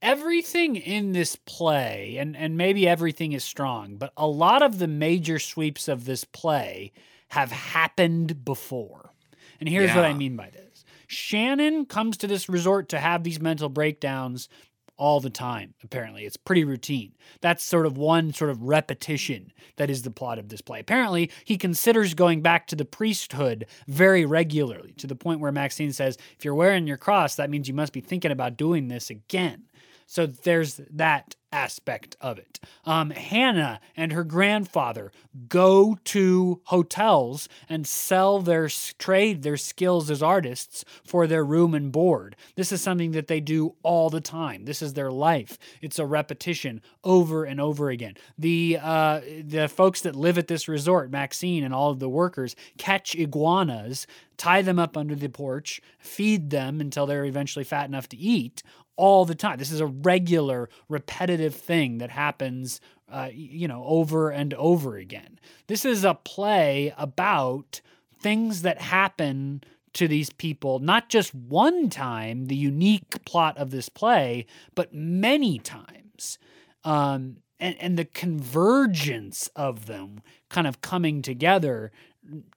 [0.00, 4.86] everything in this play, and, and maybe everything is strong, but a lot of the
[4.86, 6.92] major sweeps of this play
[7.30, 9.12] have happened before.
[9.58, 9.96] And here's yeah.
[9.96, 14.48] what I mean by this Shannon comes to this resort to have these mental breakdowns
[14.96, 16.26] all the time, apparently.
[16.26, 17.12] It's pretty routine.
[17.40, 20.78] That's sort of one sort of repetition that is the plot of this play.
[20.78, 25.94] Apparently, he considers going back to the priesthood very regularly, to the point where Maxine
[25.94, 29.08] says, if you're wearing your cross, that means you must be thinking about doing this
[29.08, 29.64] again.
[30.06, 32.60] So there's that aspect of it.
[32.84, 35.12] Um, Hannah and her grandfather
[35.48, 41.90] go to hotels and sell their trade their skills as artists for their room and
[41.90, 42.36] board.
[42.56, 44.64] This is something that they do all the time.
[44.64, 45.58] This is their life.
[45.80, 48.14] It's a repetition over and over again.
[48.38, 52.54] The uh, the folks that live at this resort, Maxine and all of the workers,
[52.78, 58.08] catch iguanas, tie them up under the porch, feed them until they're eventually fat enough
[58.08, 58.62] to eat
[59.00, 59.56] all the time.
[59.56, 64.96] This is a regular, repetitive repetitive thing that happens, uh, you know, over and over
[64.96, 65.38] again.
[65.66, 67.80] This is a play about
[68.20, 73.88] things that happen to these people, not just one time, the unique plot of this
[73.88, 76.38] play, but many times.
[76.84, 81.90] Um, and, and the convergence of them kind of coming together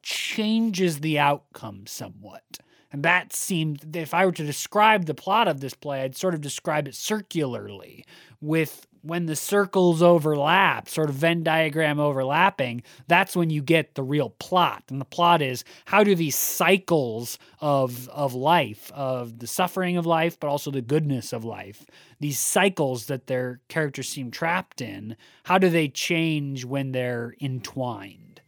[0.01, 2.59] changes the outcome somewhat.
[2.91, 6.35] And that seemed, if I were to describe the plot of this play, I'd sort
[6.35, 8.05] of describe it circularly
[8.43, 14.03] with when the circles overlap, sort of Venn diagram overlapping, that's when you get the
[14.03, 14.83] real plot.
[14.89, 20.05] And the plot is how do these cycles of of life, of the suffering of
[20.05, 21.85] life, but also the goodness of life,
[22.19, 28.41] these cycles that their characters seem trapped in, how do they change when they're entwined?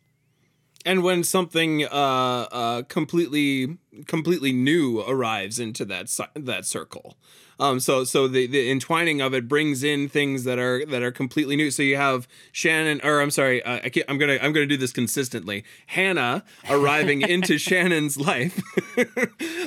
[0.85, 1.87] And when something uh,
[2.51, 3.77] uh, completely
[4.07, 7.17] completely new arrives into that that circle.
[7.59, 11.11] Um, so so the, the entwining of it brings in things that are that are
[11.11, 11.71] completely new.
[11.71, 14.91] So you have Shannon, or I'm sorry, uh, I am gonna I'm gonna do this
[14.91, 15.63] consistently.
[15.87, 18.61] Hannah arriving into Shannon's life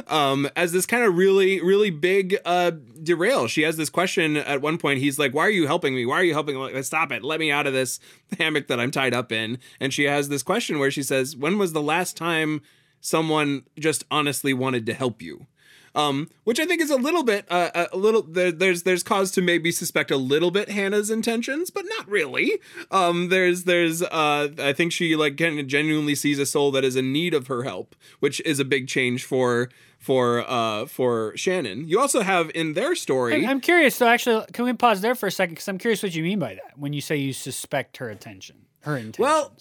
[0.10, 2.72] um, as this kind of really really big uh,
[3.02, 3.46] derail.
[3.46, 5.00] She has this question at one point.
[5.00, 6.04] He's like, "Why are you helping me?
[6.04, 6.58] Why are you helping?
[6.58, 6.82] me?
[6.82, 7.22] Stop it!
[7.22, 8.00] Let me out of this
[8.38, 11.58] hammock that I'm tied up in." And she has this question where she says, "When
[11.58, 12.62] was the last time?"
[13.00, 15.46] someone just honestly wanted to help you
[15.98, 18.22] um, which I think is a little bit, uh, a little.
[18.22, 22.60] There, there's there's cause to maybe suspect a little bit Hannah's intentions, but not really.
[22.92, 27.12] Um, there's there's uh, I think she like genuinely sees a soul that is in
[27.12, 31.88] need of her help, which is a big change for for uh for Shannon.
[31.88, 33.44] You also have in their story.
[33.44, 33.96] I'm curious.
[33.96, 35.54] So actually, can we pause there for a second?
[35.54, 38.56] Because I'm curious what you mean by that when you say you suspect her attention,
[38.82, 39.18] her intentions.
[39.18, 39.52] Well,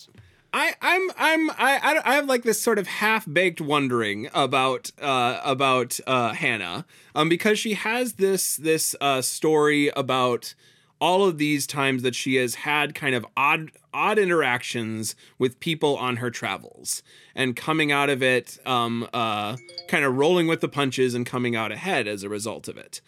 [0.57, 5.39] I, I'm I'm I, I have like this sort of half baked wondering about uh,
[5.43, 10.55] about uh, Hannah um, because she has this this uh, story about
[10.99, 15.95] all of these times that she has had kind of odd odd interactions with people
[15.95, 17.03] on her travels
[17.35, 21.55] and coming out of it um, uh, kind of rolling with the punches and coming
[21.55, 22.99] out ahead as a result of it.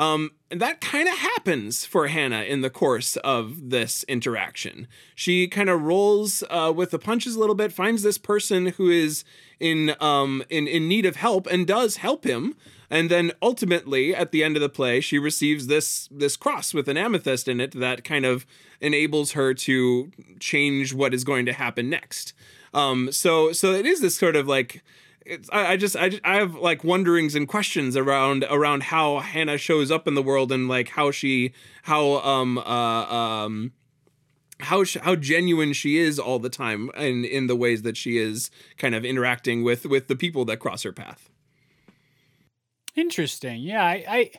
[0.00, 4.88] Um, and that kind of happens for Hannah in the course of this interaction.
[5.14, 8.88] She kind of rolls uh, with the punches a little bit, finds this person who
[8.88, 9.24] is
[9.60, 12.56] in um, in in need of help, and does help him.
[12.88, 16.88] And then ultimately, at the end of the play, she receives this this cross with
[16.88, 18.46] an amethyst in it that kind of
[18.80, 20.10] enables her to
[20.40, 22.32] change what is going to happen next.
[22.72, 24.82] Um, so so it is this sort of like
[25.52, 29.90] I, I just I, I have like wonderings and questions around around how Hannah shows
[29.90, 31.52] up in the world and like how she
[31.82, 33.72] how um uh um
[34.60, 38.50] how how genuine she is all the time and in the ways that she is
[38.76, 41.30] kind of interacting with with the people that cross her path.
[42.96, 43.60] Interesting.
[43.60, 44.30] Yeah, I, I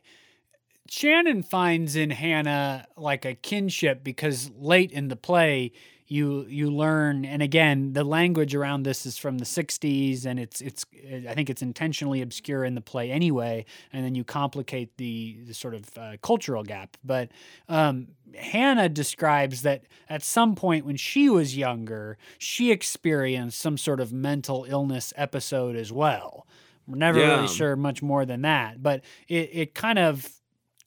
[0.90, 5.72] Shannon finds in Hannah like a kinship because late in the play
[6.12, 10.60] you you learn and again the language around this is from the 60s and it's
[10.60, 10.86] it's
[11.30, 15.54] i think it's intentionally obscure in the play anyway and then you complicate the, the
[15.54, 17.30] sort of uh, cultural gap but
[17.70, 24.02] um, hannah describes that at some point when she was younger she experienced some sort
[24.02, 26.46] of mental illness episode as well
[26.88, 27.36] we're never yeah.
[27.36, 30.41] really sure much more than that but it, it kind of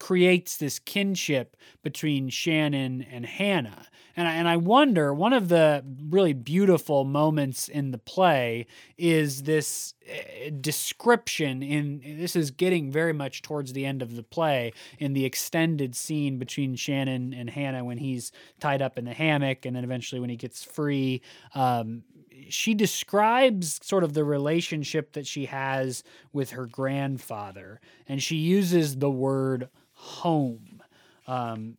[0.04, 3.86] creates this kinship between Shannon and Hannah.
[4.14, 8.66] And I, and I wonder, one of the really beautiful moments in the play
[8.98, 14.22] is this eh, description in this is getting very much towards the end of the
[14.22, 19.14] play in the extended scene between Shannon and Hannah when he's tied up in the
[19.14, 21.22] hammock and then eventually when he gets free.
[21.54, 22.02] Um,
[22.50, 28.96] she describes sort of the relationship that she has with her grandfather, and she uses
[28.98, 29.70] the word
[30.04, 30.82] home.
[31.26, 31.76] Um,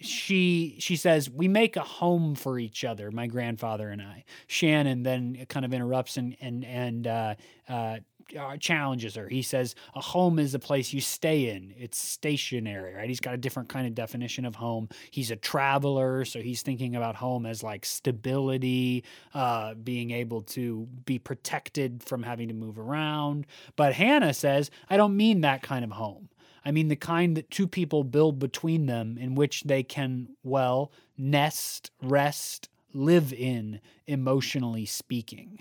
[0.00, 4.24] she she says we make a home for each other my grandfather and i.
[4.46, 7.34] Shannon then kind of interrupts and and and uh,
[7.68, 7.98] uh,
[8.38, 9.26] uh, challenges her.
[9.26, 11.74] He says a home is a place you stay in.
[11.76, 13.08] It's stationary right?
[13.08, 14.88] He's got a different kind of definition of home.
[15.10, 20.86] He's a traveler so he's thinking about home as like stability uh, being able to
[21.06, 23.46] be protected from having to move around.
[23.74, 26.28] But hannah says i don't mean that kind of home
[26.68, 30.92] I mean the kind that two people build between them in which they can, well,
[31.16, 35.60] nest, rest, live in, emotionally speaking.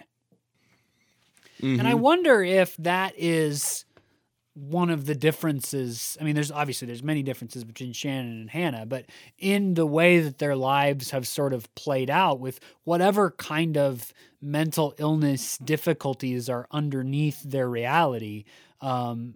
[1.61, 1.79] Mm-hmm.
[1.79, 2.01] And I mm-hmm.
[2.01, 3.85] wonder if that is
[4.53, 6.17] one of the differences.
[6.19, 9.05] I mean, there's obviously there's many differences between Shannon and Hannah, but
[9.37, 14.11] in the way that their lives have sort of played out with whatever kind of
[14.41, 18.43] mental illness difficulties are underneath their reality,
[18.81, 19.35] um,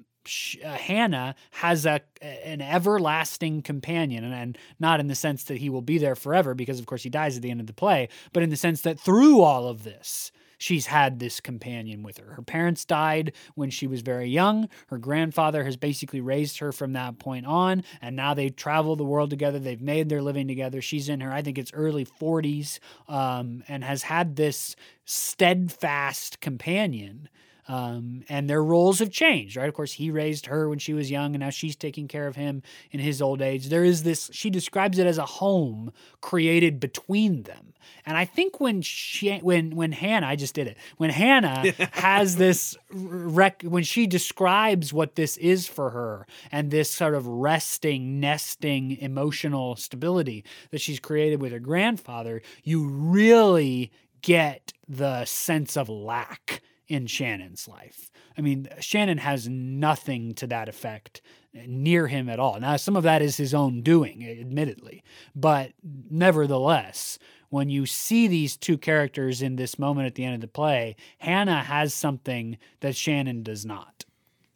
[0.64, 5.82] Hannah has a an everlasting companion, and, and not in the sense that he will
[5.82, 8.44] be there forever, because of course he dies at the end of the play, but
[8.44, 12.34] in the sense that through all of this, she's had this companion with her.
[12.36, 14.70] Her parents died when she was very young.
[14.88, 19.04] Her grandfather has basically raised her from that point on, and now they travel the
[19.04, 19.58] world together.
[19.58, 20.82] They've made their living together.
[20.82, 27.28] She's in her, I think it's early 40s, um, and has had this steadfast companion
[27.72, 29.70] um, and their roles have changed, right?
[29.70, 32.36] Of course, he raised her when she was young, and now she's taking care of
[32.36, 33.70] him in his old age.
[33.70, 37.74] There is this, she describes it as a home created between them.
[38.06, 40.76] And I think when she, when when Hannah, I just did it.
[40.98, 46.92] When Hannah has this rec, when she describes what this is for her and this
[46.92, 54.74] sort of resting, nesting, emotional stability that she's created with her grandfather, you really get
[54.90, 56.62] the sense of lack
[56.92, 58.12] in Shannon's life.
[58.38, 61.22] I mean, Shannon has nothing to that effect
[61.54, 62.60] near him at all.
[62.60, 65.02] Now, some of that is his own doing, admittedly,
[65.34, 67.18] but nevertheless,
[67.48, 70.98] when you see these two characters in this moment at the end of the play,
[71.20, 74.04] Hannah has something that Shannon does not.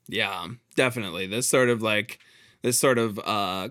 [0.10, 1.28] Yeah, definitely.
[1.28, 2.20] This sort of like
[2.64, 3.70] this sort of uh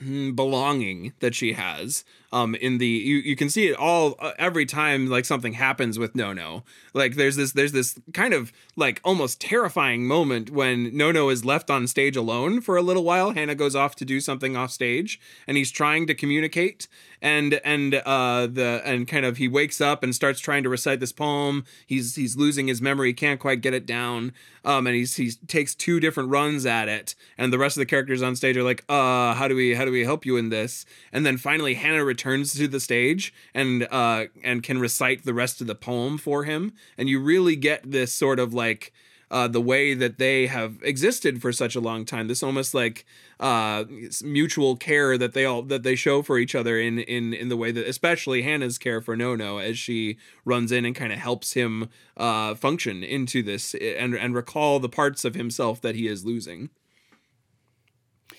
[0.00, 4.32] hmm, belonging that she has um in the you, you can see it all uh,
[4.38, 6.64] every time like something happens with Nono
[6.94, 11.70] Like there's this there's this kind of like almost terrifying moment when Nono is left
[11.70, 13.32] on stage alone for a little while.
[13.32, 16.88] Hannah goes off to do something off stage and he's trying to communicate
[17.20, 21.00] and and uh the and kind of he wakes up and starts trying to recite
[21.00, 21.64] this poem.
[21.86, 24.32] He's he's losing his memory, can't quite get it down.
[24.64, 27.86] Um and he's he takes two different runs at it and the rest of the
[27.86, 30.48] characters on stage are like, "Uh, how do we how do we help you in
[30.48, 35.34] this?" And then finally Hannah returns to the stage and uh and can recite the
[35.34, 38.92] rest of the poem for him and you really get this sort of like
[39.30, 42.26] uh, the way that they have existed for such a long time.
[42.26, 43.06] This almost like
[43.38, 43.84] uh,
[44.22, 47.56] mutual care that they all that they show for each other in in in the
[47.56, 51.52] way that especially Hannah's care for Nono as she runs in and kind of helps
[51.52, 56.24] him uh, function into this and and recall the parts of himself that he is
[56.24, 56.70] losing.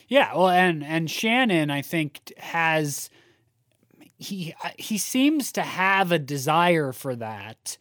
[0.10, 3.10] Yeah, well, and and Shannon, I think, has
[4.22, 7.78] he he seems to have a desire for that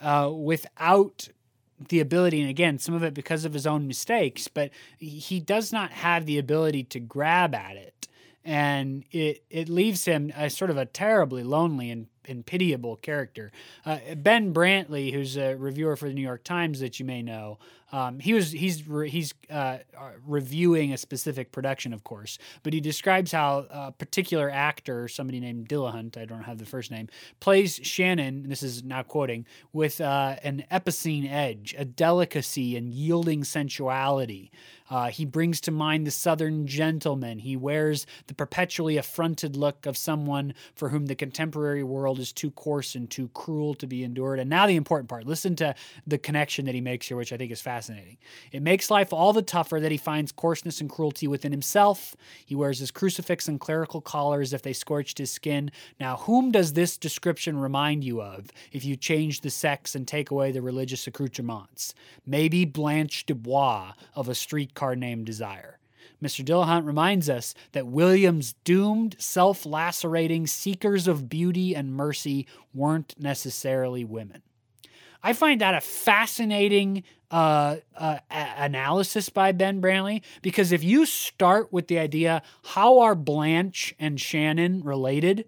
[0.00, 1.28] uh, without
[1.88, 5.72] the ability, and again, some of it because of his own mistakes, but he does
[5.72, 8.06] not have the ability to grab at it,
[8.44, 13.50] and it it leaves him a sort of a terribly lonely and and pitiable character.
[13.86, 17.58] Uh, ben Brantley, who's a reviewer for the New York Times that you may know,
[17.90, 19.78] um, he was he's re, he's uh,
[20.26, 25.68] reviewing a specific production, of course, but he describes how a particular actor, somebody named
[25.68, 27.08] Dillahunt, I don't have the first name,
[27.40, 28.48] plays Shannon.
[28.48, 34.50] this is now quoting with uh, an epicene edge, a delicacy and yielding sensuality.
[34.90, 37.38] Uh, he brings to mind the Southern gentleman.
[37.38, 42.50] He wears the perpetually affronted look of someone for whom the contemporary world is too
[42.50, 44.38] coarse and too cruel to be endured.
[44.38, 45.74] And now the important part listen to
[46.06, 48.18] the connection that he makes here, which I think is fascinating fascinating.
[48.50, 52.16] It makes life all the tougher that he finds coarseness and cruelty within himself.
[52.44, 55.70] He wears his crucifix and clerical collar as if they scorched his skin.
[56.00, 60.32] Now, whom does this description remind you of if you change the sex and take
[60.32, 61.94] away the religious accoutrements?
[62.26, 65.78] Maybe Blanche Dubois of A Streetcar Named Desire.
[66.20, 66.44] Mr.
[66.44, 74.04] Dillahunt reminds us that William's doomed, self lacerating seekers of beauty and mercy weren't necessarily
[74.04, 74.42] women.
[75.22, 81.06] I find that a fascinating uh, uh, a- analysis by Ben Brantley because if you
[81.06, 85.44] start with the idea, how are Blanche and Shannon related?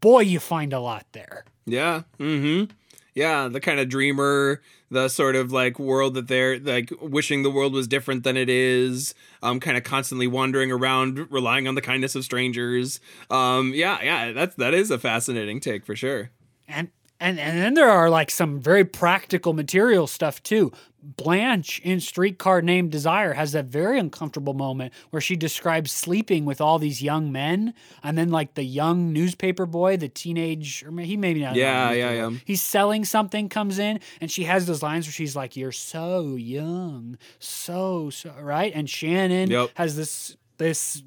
[0.00, 1.44] Boy, you find a lot there.
[1.64, 2.02] Yeah.
[2.18, 2.74] Mm hmm.
[3.14, 3.48] Yeah.
[3.48, 4.60] The kind of dreamer,
[4.90, 8.48] the sort of like world that they're like wishing the world was different than it
[8.48, 9.14] is.
[9.42, 13.00] Um, kind of constantly wandering around, relying on the kindness of strangers.
[13.30, 16.30] Um, yeah, yeah, that's that is a fascinating take for sure.
[16.68, 16.90] And
[17.20, 20.72] and and then there are like some very practical material stuff too.
[21.02, 26.60] Blanche in Streetcar Named Desire has that very uncomfortable moment where she describes sleeping with
[26.60, 31.16] all these young men, and then like the young newspaper boy, the teenage, or he
[31.16, 31.54] maybe not.
[31.54, 32.30] Yeah, yeah, yeah.
[32.44, 36.34] He's selling something, comes in, and she has those lines where she's like, "You're so
[36.34, 39.70] young, so so right," and Shannon yep.
[39.74, 41.04] has this this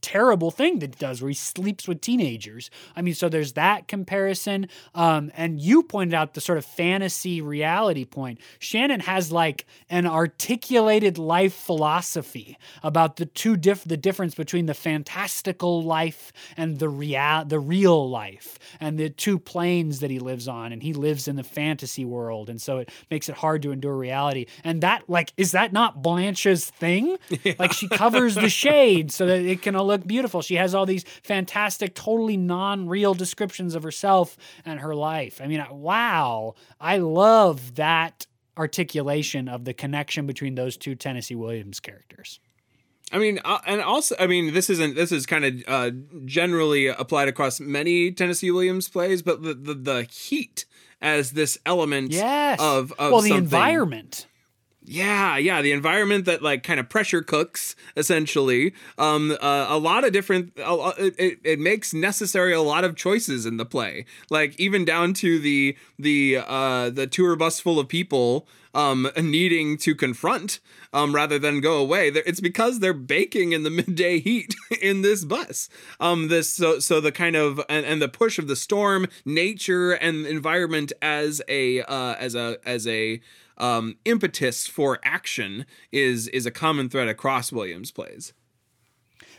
[0.00, 2.70] terrible thing that he does where he sleeps with teenagers.
[2.96, 4.68] I mean, so there's that comparison.
[4.94, 8.40] Um, and you pointed out the sort of fantasy reality point.
[8.58, 14.74] Shannon has like an articulated life philosophy about the two diff the difference between the
[14.74, 20.48] fantastical life and the real the real life and the two planes that he lives
[20.48, 20.72] on.
[20.72, 22.48] And he lives in the fantasy world.
[22.48, 24.46] And so it makes it hard to endure reality.
[24.64, 27.16] And that like is that not Blanche's thing?
[27.42, 27.54] Yeah.
[27.58, 30.42] Like she covers the shade so that it can look beautiful.
[30.42, 35.40] She has all these fantastic, totally non-real descriptions of herself and her life.
[35.42, 38.26] I mean, wow, I love that
[38.56, 42.40] articulation of the connection between those two Tennessee Williams characters.
[43.12, 45.90] I mean, uh, and also, I mean, this isn't this is kind of uh,
[46.24, 50.64] generally applied across many Tennessee Williams plays, but the the, the heat
[51.02, 52.60] as this element yes.
[52.60, 54.26] of, of well, the environment
[54.90, 58.74] yeah, yeah, the environment that like kind of pressure cooks essentially.
[58.98, 60.52] Um, uh, a lot of different.
[60.56, 65.38] It, it makes necessary a lot of choices in the play, like even down to
[65.38, 70.58] the the uh, the tour bus full of people um, needing to confront
[70.92, 72.08] um, rather than go away.
[72.08, 75.68] It's because they're baking in the midday heat in this bus.
[76.00, 79.92] Um, this so so the kind of and, and the push of the storm, nature,
[79.92, 83.20] and environment as a uh, as a as a
[83.60, 88.32] um, impetus for action is is a common thread across Williams' plays.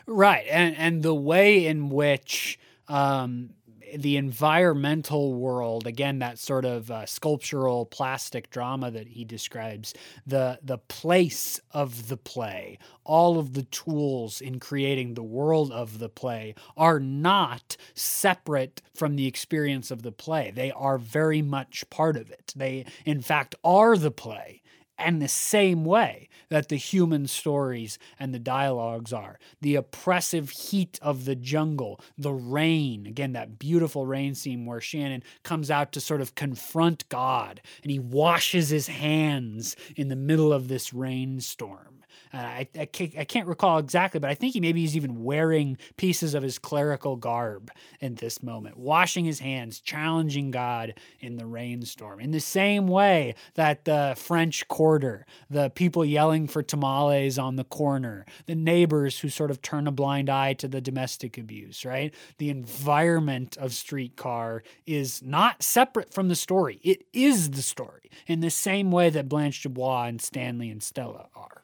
[0.05, 3.51] Right, and and the way in which um,
[3.97, 9.93] the environmental world again that sort of uh, sculptural plastic drama that he describes
[10.25, 15.99] the the place of the play all of the tools in creating the world of
[15.99, 20.51] the play are not separate from the experience of the play.
[20.53, 22.53] They are very much part of it.
[22.55, 24.60] They in fact are the play
[24.97, 29.39] and the same way that the human stories and the dialogues are.
[29.61, 35.23] The oppressive heat of the jungle, the rain, again, that beautiful rain scene where Shannon
[35.43, 40.53] comes out to sort of confront God and he washes his hands in the middle
[40.53, 42.00] of this rainstorm.
[42.33, 45.23] Uh, I, I, can't, I can't recall exactly, but I think he maybe he's even
[45.23, 51.35] wearing pieces of his clerical garb in this moment, washing his hands, challenging God in
[51.35, 52.19] the rainstorm.
[52.19, 57.63] In the same way that the French quarter, the people yelling for tamales on the
[57.63, 62.13] corner, the neighbors who sort of turn a blind eye to the domestic abuse, right?
[62.37, 66.79] The environment of Streetcar is not separate from the story.
[66.83, 71.27] It is the story in the same way that Blanche Dubois and Stanley and Stella
[71.35, 71.60] are.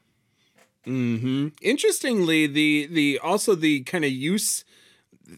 [0.88, 1.48] Hmm.
[1.60, 4.64] Interestingly, the the also the kind of use.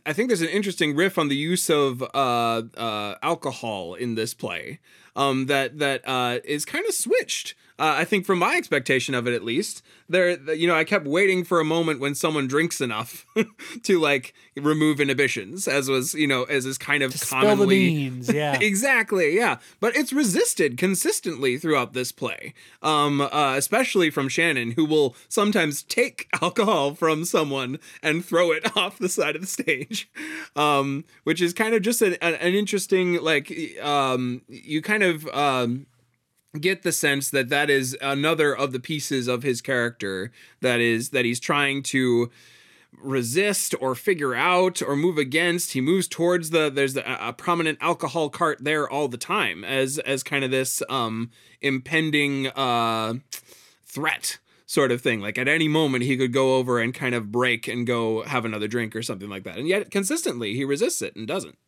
[0.06, 4.32] I think there's an interesting riff on the use of uh, uh, alcohol in this
[4.32, 4.78] play
[5.16, 7.54] um, that that uh, is kind of switched.
[7.80, 11.06] Uh, I think from my expectation of it, at least, there, you know, I kept
[11.06, 13.24] waiting for a moment when someone drinks enough
[13.84, 17.54] to like remove inhibitions, as was, you know, as is kind of to commonly.
[17.54, 19.56] Spill the beans, yeah, exactly, yeah.
[19.80, 22.52] But it's resisted consistently throughout this play,
[22.82, 28.76] um, uh, especially from Shannon, who will sometimes take alcohol from someone and throw it
[28.76, 30.10] off the side of the stage,
[30.54, 33.50] um, which is kind of just an, an interesting, like,
[33.82, 35.86] um, you kind of um,
[36.58, 41.10] get the sense that that is another of the pieces of his character that is
[41.10, 42.30] that he's trying to
[42.98, 45.72] resist or figure out or move against.
[45.72, 49.98] He moves towards the there's a, a prominent alcohol cart there all the time as
[50.00, 51.30] as kind of this um
[51.60, 53.14] impending uh
[53.84, 55.20] threat sort of thing.
[55.20, 58.44] Like at any moment he could go over and kind of break and go have
[58.44, 59.56] another drink or something like that.
[59.56, 61.58] And yet consistently he resists it and doesn't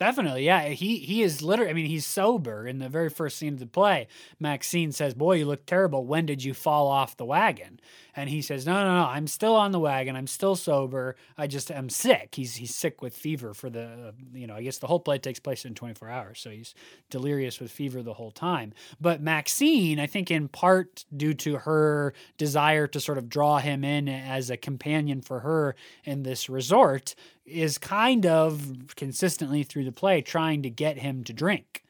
[0.00, 0.68] Definitely, yeah.
[0.68, 1.70] He he is literally.
[1.70, 4.08] I mean, he's sober in the very first scene of the play.
[4.40, 6.04] Maxine says, "Boy, you look terrible.
[6.04, 7.78] When did you fall off the wagon?"
[8.16, 9.06] And he says, "No, no, no.
[9.06, 10.16] I'm still on the wagon.
[10.16, 11.16] I'm still sober.
[11.36, 12.34] I just am sick.
[12.34, 14.54] He's he's sick with fever for the uh, you know.
[14.54, 16.74] I guess the whole play takes place in 24 hours, so he's
[17.10, 18.72] delirious with fever the whole time.
[19.00, 23.84] But Maxine, I think, in part due to her desire to sort of draw him
[23.84, 29.92] in as a companion for her in this resort, is kind of consistently through the
[29.92, 31.83] play trying to get him to drink.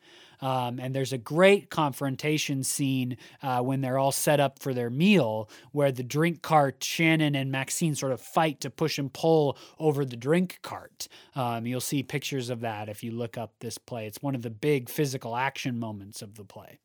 [0.44, 4.90] Um, and there's a great confrontation scene uh, when they're all set up for their
[4.90, 9.56] meal where the drink cart, Shannon and Maxine sort of fight to push and pull
[9.78, 11.08] over the drink cart.
[11.34, 14.06] Um, you'll see pictures of that if you look up this play.
[14.06, 16.78] It's one of the big physical action moments of the play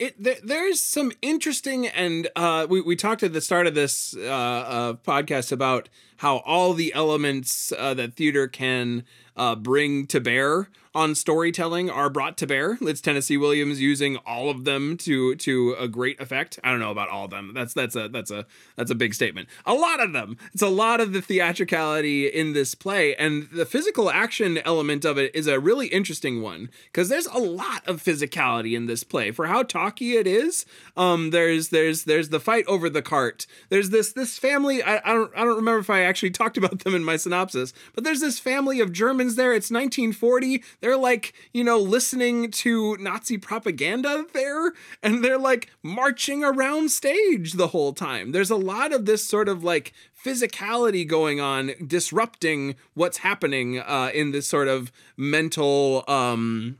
[0.00, 4.16] it there, there's some interesting and uh, we we talked at the start of this
[4.16, 9.04] uh, uh, podcast about how all the elements uh, that theater can
[9.40, 12.76] uh, bring to bear on storytelling are brought to bear.
[12.80, 16.58] It's Tennessee Williams using all of them to to a great effect.
[16.64, 17.52] I don't know about all of them.
[17.54, 19.48] That's that's a that's a that's a big statement.
[19.66, 20.36] A lot of them.
[20.52, 25.16] It's a lot of the theatricality in this play, and the physical action element of
[25.16, 29.30] it is a really interesting one because there's a lot of physicality in this play
[29.30, 30.66] for how talky it is.
[30.96, 33.46] Um, there's there's there's the fight over the cart.
[33.68, 34.82] There's this this family.
[34.82, 37.72] I, I don't I don't remember if I actually talked about them in my synopsis,
[37.94, 38.92] but there's this family of
[39.36, 39.52] There.
[39.52, 44.72] It's 1940 they're like, you know, listening to Nazi propaganda there,
[45.02, 48.32] and they're like marching around stage the whole time.
[48.32, 49.92] There's a lot of this sort of like
[50.24, 56.78] physicality going on, disrupting what's happening uh, in this sort of mental um,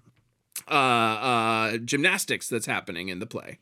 [0.69, 3.59] uh, uh, gymnastics that's happening in the play.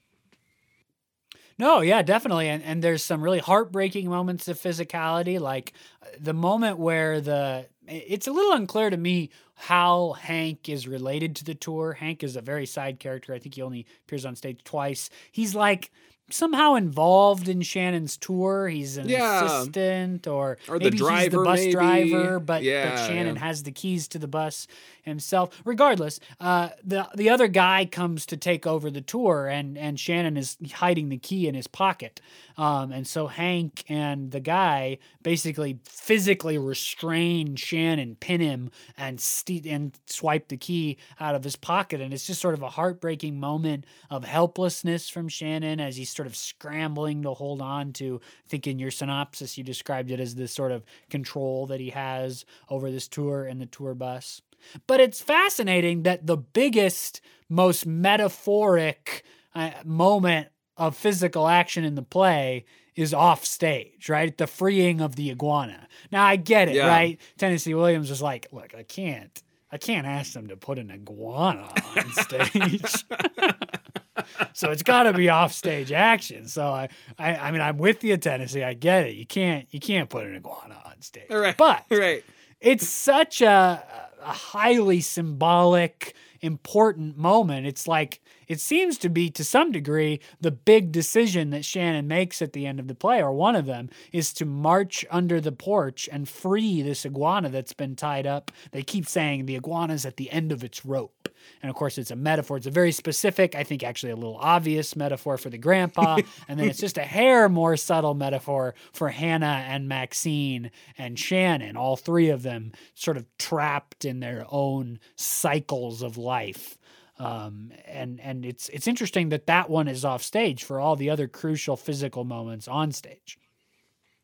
[1.59, 2.49] No, yeah, definitely.
[2.49, 7.67] And and there's some really heartbreaking moments of physicality, like uh, the moment where the
[7.87, 11.95] it's a little unclear to me how Hank is related to the tour.
[11.95, 13.35] Hank is a very side character.
[13.35, 15.11] I think he only appears on stage twice.
[15.33, 15.91] He's like
[16.31, 18.69] somehow involved in Shannon's tour.
[18.69, 19.45] He's an yeah.
[19.45, 21.73] assistant or, or maybe the driver, he's the bus maybe.
[21.73, 23.41] driver, but, yeah, but Shannon yeah.
[23.41, 24.67] has the keys to the bus
[25.03, 25.61] himself.
[25.65, 30.37] Regardless, uh, the the other guy comes to take over the tour, and and Shannon
[30.37, 32.21] is hiding the key in his pocket.
[32.57, 39.67] Um, and so Hank and the guy basically physically restrain Shannon, pin him, and st-
[39.67, 42.01] and swipe the key out of his pocket.
[42.01, 46.27] And it's just sort of a heartbreaking moment of helplessness from Shannon as he's sort
[46.27, 48.21] of scrambling to hold on to.
[48.25, 51.91] I think in your synopsis you described it as this sort of control that he
[51.91, 54.43] has over this tour and the tour bus.
[54.89, 59.23] But it's fascinating that the biggest, most metaphoric
[59.55, 62.65] uh, moment of physical action in the play
[62.97, 64.37] is off stage, right?
[64.37, 65.87] The freeing of the iguana.
[66.11, 66.89] Now I get it, Yeah.
[66.89, 67.21] right?
[67.39, 69.41] Tennessee Williams was like, look, I can't
[69.71, 73.05] I can't ask them to put an iguana on stage.
[74.53, 76.47] so it's got to be off stage action.
[76.49, 76.89] So I,
[77.19, 78.63] I I mean I'm with you Tennessee.
[78.63, 79.15] I get it.
[79.15, 81.31] You can't you can't put an iguana on stage.
[81.31, 81.57] Right.
[81.57, 82.25] But right.
[82.61, 83.85] it's such a,
[84.23, 90.51] a highly symbolic important moment it's like it seems to be to some degree the
[90.51, 93.89] big decision that shannon makes at the end of the play or one of them
[94.13, 98.51] is to march under the porch and free this iguana that's been tied up.
[98.73, 101.29] They keep saying the iguana's at the end of its rope.
[101.63, 102.57] And of course it's a metaphor.
[102.57, 106.19] It's a very specific i think actually a little obvious metaphor for the grandpa.
[106.49, 111.77] And then it's just a hair more subtle metaphor for hannah and maxine and shannon
[111.77, 116.79] all three of them sort of trapped in their own cycles of life
[117.19, 121.11] um, and and it's it's interesting that that one is off stage for all the
[121.11, 123.39] other crucial physical moments on stage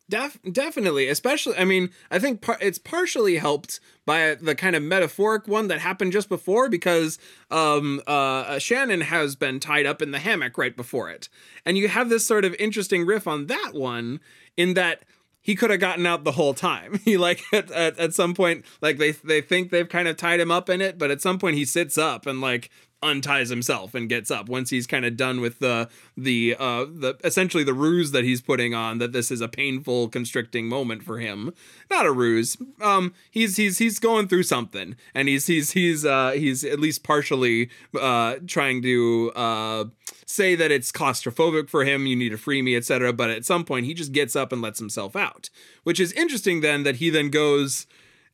[0.08, 1.56] Def- definitely, especially.
[1.56, 5.80] I mean, I think par- it's partially helped by the kind of metaphoric one that
[5.80, 7.18] happened just before because
[7.50, 11.30] um, uh, Shannon has been tied up in the hammock right before it,
[11.64, 14.20] and you have this sort of interesting riff on that one
[14.58, 15.04] in that
[15.44, 16.98] he could have gotten out the whole time.
[17.04, 20.40] He like at, at, at some point, like they they think they've kind of tied
[20.40, 22.70] him up in it, but at some point he sits up and like
[23.04, 27.14] unties himself and gets up once he's kind of done with the the uh the
[27.22, 31.18] essentially the ruse that he's putting on that this is a painful constricting moment for
[31.18, 31.52] him
[31.90, 36.30] not a ruse um he's he's he's going through something and he's he's he's uh
[36.30, 37.68] he's at least partially
[38.00, 39.84] uh trying to uh
[40.26, 43.64] say that it's claustrophobic for him you need to free me etc but at some
[43.64, 45.50] point he just gets up and lets himself out
[45.82, 47.86] which is interesting then that he then goes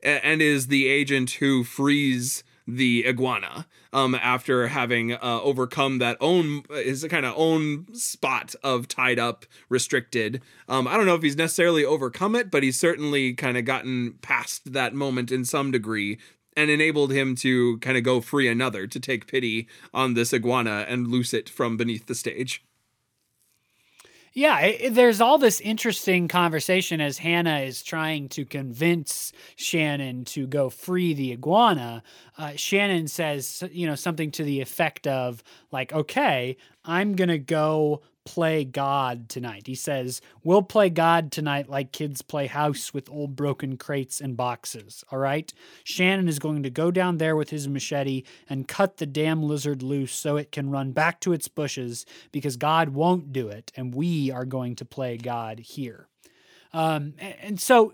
[0.03, 6.63] and is the agent who frees the iguana um after having uh, overcome that own
[6.71, 10.41] his kind of own spot of tied up restricted.
[10.69, 14.15] Um i don't know if he's necessarily overcome it but he's certainly kind of gotten
[14.23, 16.19] past that moment in some degree
[16.61, 20.85] and enabled him to kind of go free another to take pity on this iguana
[20.89, 22.63] and loose it from beneath the stage
[24.33, 30.47] Yeah, it, there's all this interesting conversation as Hannah is trying to convince Shannon to
[30.47, 32.03] go free the iguana.
[32.39, 35.43] Uh, Shannon says, you know, something to the effect of,
[35.73, 39.67] like, okay, I'm going to go play God tonight.
[39.67, 44.37] He says, we'll play God tonight like kids play house with old broken crates and
[44.37, 45.05] boxes.
[45.11, 45.53] All right.
[45.85, 49.83] Shannon is going to go down there with his machete and cut the damn lizard
[49.83, 53.73] loose so it can run back to its bushes because God won't do it.
[53.77, 56.09] And we are going to play God here.
[56.73, 57.93] Um, and so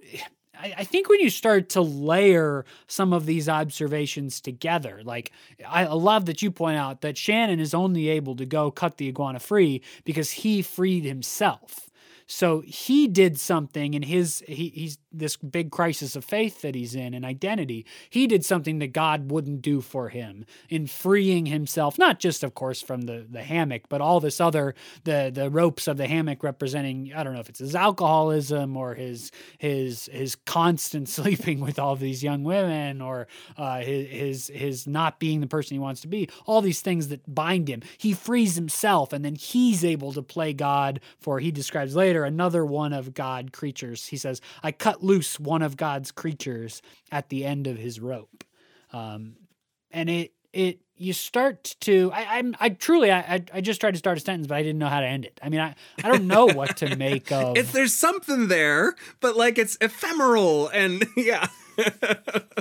[0.58, 5.32] I, I think when you start to layer some of these observations together, like
[5.66, 9.08] I love that you point out that Shannon is only able to go cut the
[9.08, 11.90] iguana free because he freed himself.
[12.26, 16.94] So he did something in his he, he's this big crisis of faith that he's
[16.94, 17.86] in and identity.
[18.10, 22.54] He did something that God wouldn't do for him in freeing himself, not just of
[22.54, 26.42] course from the the hammock, but all this other the the ropes of the hammock
[26.42, 31.78] representing I don't know if it's his alcoholism or his his his constant sleeping with
[31.78, 36.00] all these young women or uh, his his his not being the person he wants
[36.02, 36.28] to be.
[36.44, 37.82] All these things that bind him.
[37.98, 41.40] He frees himself, and then he's able to play God for.
[41.40, 44.06] He describes later another one of God creatures.
[44.06, 48.44] He says, "I cut loose one of God's creatures at the end of his rope,"
[48.92, 49.36] um,
[49.90, 53.98] and it it you start to I, I'm I truly I I just tried to
[53.98, 55.38] start a sentence, but I didn't know how to end it.
[55.42, 57.56] I mean, I, I don't know what to make of.
[57.56, 61.46] If there's something there, but like it's ephemeral and yeah.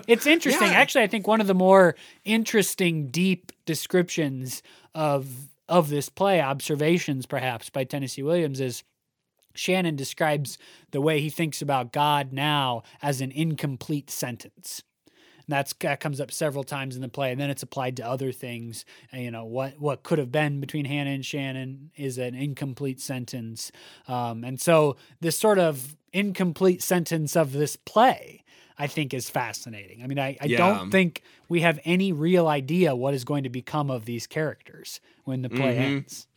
[0.07, 0.67] it's interesting.
[0.67, 0.73] Yeah.
[0.73, 4.61] Actually, I think one of the more interesting, deep descriptions
[4.93, 5.27] of
[5.67, 8.83] of this play, observations perhaps by Tennessee Williams, is
[9.58, 10.58] Shannon describes
[10.91, 14.84] the way he thinks about God now as an incomplete sentence.
[15.47, 18.06] And that's that comes up several times in the play, and then it's applied to
[18.08, 18.84] other things.
[19.12, 22.99] And, you know what what could have been between Hannah and Shannon is an incomplete
[22.99, 23.72] sentence,
[24.08, 28.43] um, and so this sort of incomplete sentence of this play,
[28.80, 30.01] I think, is fascinating.
[30.03, 30.58] I mean, I, I Yeah.
[30.58, 34.99] don't think we have any real idea what is going to become of these characters
[35.26, 35.80] when the play Mhm.
[35.80, 36.28] ends.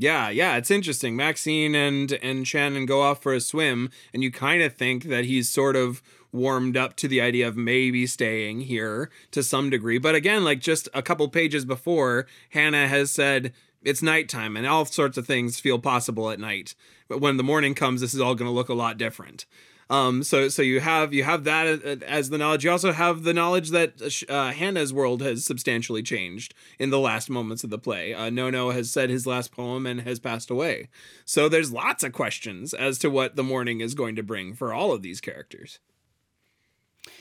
[0.00, 1.16] Yeah, yeah, it's interesting.
[1.16, 5.24] Maxine and and Shannon go off for a swim, and you kind of think that
[5.24, 9.98] he's sort of warmed up to the idea of maybe staying here to some degree.
[9.98, 14.84] But again, like just a couple pages before, Hannah has said it's nighttime and all
[14.84, 16.74] sorts of things feel possible at night.
[17.08, 19.46] But when the morning comes, this is all going to look a lot different.
[19.90, 22.64] Um, so so you have you have that as the knowledge.
[22.64, 26.98] You also have the knowledge that uh, uh, Hannah's world has substantially changed in the
[26.98, 28.12] last moments of the play.
[28.12, 30.88] Uh, Nono has said his last poem and has passed away.
[31.24, 34.74] So there's lots of questions as to what the morning is going to bring for
[34.74, 35.78] all of these characters.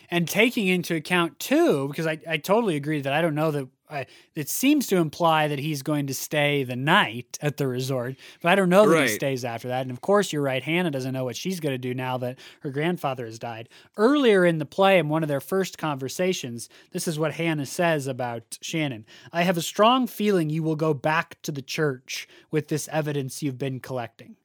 [0.09, 3.67] And taking into account too, because I, I totally agree that I don't know that
[3.89, 4.05] I,
[4.35, 8.51] it seems to imply that he's going to stay the night at the resort, but
[8.51, 9.09] I don't know that Right.
[9.09, 9.83] he stays after that.
[9.83, 10.61] And of course, you're right.
[10.61, 13.69] Hannah doesn't know what she's going to do now that her grandfather has died.
[13.95, 18.07] Earlier in the play, in one of their first conversations, this is what Hannah says
[18.07, 19.05] about Shannon.
[19.31, 23.41] I have a strong feeling you will go back to the church with this evidence
[23.41, 24.35] you've been collecting.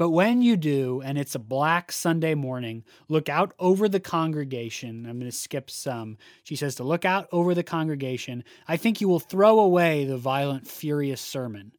[0.00, 5.04] But when you do, and it's a black Sunday morning, look out over the congregation.
[5.04, 6.16] I'm going to skip some.
[6.42, 8.42] She says to look out over the congregation.
[8.66, 11.72] I think you will throw away the violent, furious sermon.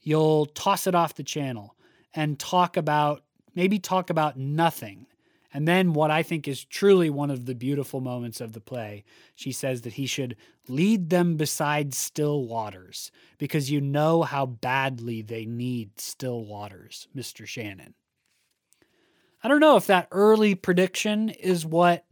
[0.00, 1.74] You'll toss it off the channel
[2.14, 3.24] and talk about,
[3.56, 5.08] maybe talk about nothing.
[5.54, 9.04] And then, what I think is truly one of the beautiful moments of the play,
[9.36, 10.34] she says that he should
[10.68, 17.46] lead them beside still waters because you know how badly they need still waters, Mr.
[17.46, 17.94] Shannon.
[19.44, 22.04] I don't know if that early prediction is what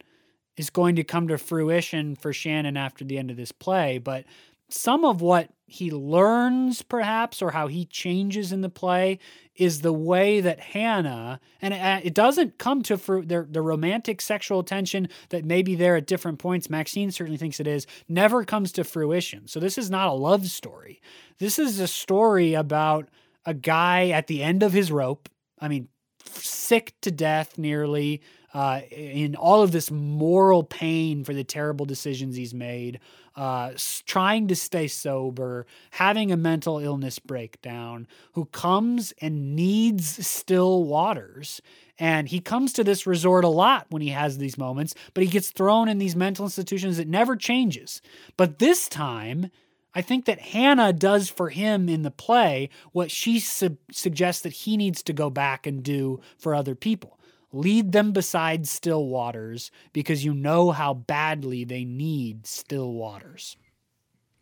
[0.56, 4.24] is going to come to fruition for Shannon after the end of this play, but
[4.72, 9.18] some of what he learns, perhaps, or how he changes in the play
[9.56, 14.62] is the way that Hannah, and it, doesn't come to fruit, the, the romantic sexual
[14.62, 16.70] tension that may be there at different points.
[16.70, 19.46] Maxine certainly thinks it is, never comes to fruition.
[19.46, 21.00] So this is not a love story.
[21.38, 23.08] This is a story about
[23.44, 25.28] a guy at the end of his rope.
[25.58, 25.88] I mean,
[26.24, 28.22] sick to death nearly,
[28.54, 33.00] uh, in all of this moral pain for the terrible decisions he's made,
[33.36, 33.72] uh,
[34.06, 41.60] trying to stay sober, having a mental illness breakdown, who comes and needs still waters.
[41.98, 45.30] And he comes to this resort a lot when he has these moments, but he
[45.30, 46.98] gets thrown in these mental institutions.
[46.98, 48.02] It never changes.
[48.36, 49.50] But this time,
[49.94, 54.52] I think that Hannah does for him in the play what she su- suggests that
[54.52, 57.18] he needs to go back and do for other people.
[57.52, 63.56] Lead them beside still waters because you know how badly they need still waters.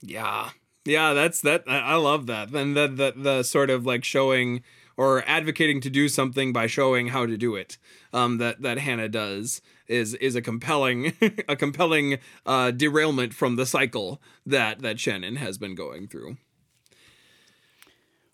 [0.00, 0.50] Yeah.
[0.84, 2.50] Yeah, that's that I, love that.
[2.52, 4.62] And the, the the sort of like showing
[4.96, 7.76] or advocating to do something by showing how to do it.
[8.12, 11.12] Um that that Hannah does is is a compelling
[11.48, 16.38] a compelling uh derailment from the cycle that that Shannon has been going through.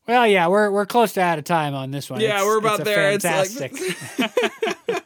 [0.08, 2.20] Well, yeah, we're we're close to out of time on this one.
[2.20, 3.10] Yeah, It's- we're about it's there.
[3.12, 5.02] It's like- fantastic.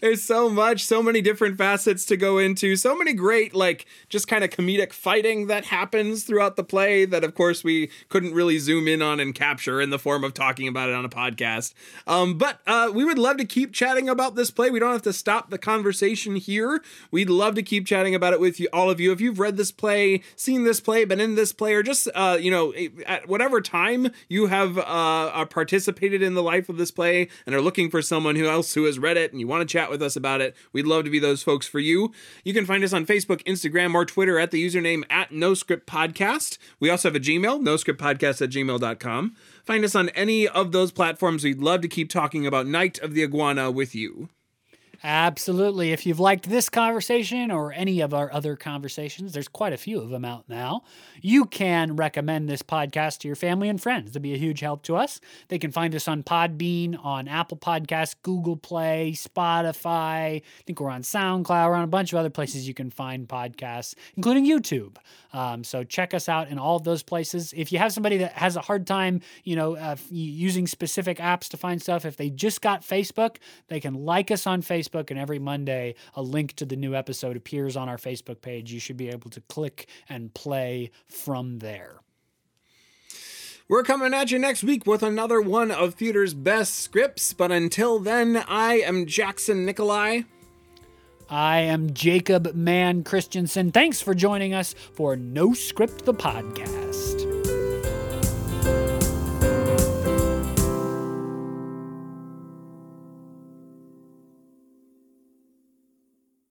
[0.00, 2.76] There's so much, so many different facets to go into.
[2.76, 7.24] So many great, like, just kind of comedic fighting that happens throughout the play that,
[7.24, 10.68] of course, we couldn't really zoom in on and capture in the form of talking
[10.68, 11.74] about it on a podcast.
[12.06, 14.70] Um, but uh, we would love to keep chatting about this play.
[14.70, 16.82] We don't have to stop the conversation here.
[17.10, 19.12] We'd love to keep chatting about it with you, all of you.
[19.12, 22.38] If you've read this play, seen this play, been in this play, or just, uh,
[22.40, 22.72] you know,
[23.06, 27.54] at whatever time you have uh, uh, participated in the life of this play and
[27.54, 29.87] are looking for someone who else who has read it and you want to chat
[29.88, 30.54] chat with us about it.
[30.72, 32.12] We'd love to be those folks for you.
[32.44, 36.58] You can find us on Facebook, Instagram, or Twitter at the username at NoScript Podcast.
[36.78, 39.36] We also have a Gmail, noscriptpodcast at gmail.com.
[39.64, 41.44] Find us on any of those platforms.
[41.44, 44.28] We'd love to keep talking about Night of the Iguana with you.
[45.04, 45.92] Absolutely.
[45.92, 50.00] If you've liked this conversation or any of our other conversations, there's quite a few
[50.00, 50.82] of them out now.
[51.20, 54.10] You can recommend this podcast to your family and friends.
[54.10, 55.20] That'd be a huge help to us.
[55.48, 59.86] They can find us on Podbean, on Apple Podcasts, Google Play, Spotify.
[59.86, 61.68] I think we're on SoundCloud.
[61.68, 64.96] We're on a bunch of other places you can find podcasts, including YouTube.
[65.32, 67.52] Um, so check us out in all of those places.
[67.56, 71.48] If you have somebody that has a hard time, you know, uh, using specific apps
[71.50, 73.36] to find stuff, if they just got Facebook,
[73.68, 77.36] they can like us on Facebook, and every Monday a link to the new episode
[77.36, 78.72] appears on our Facebook page.
[78.72, 82.00] You should be able to click and play from there.
[83.68, 87.98] We're coming at you next week with another one of theater's best scripts, but until
[87.98, 90.22] then, I am Jackson Nikolai.
[91.28, 93.70] I am Jacob Mann Christensen.
[93.70, 97.27] Thanks for joining us for No Script the Podcast.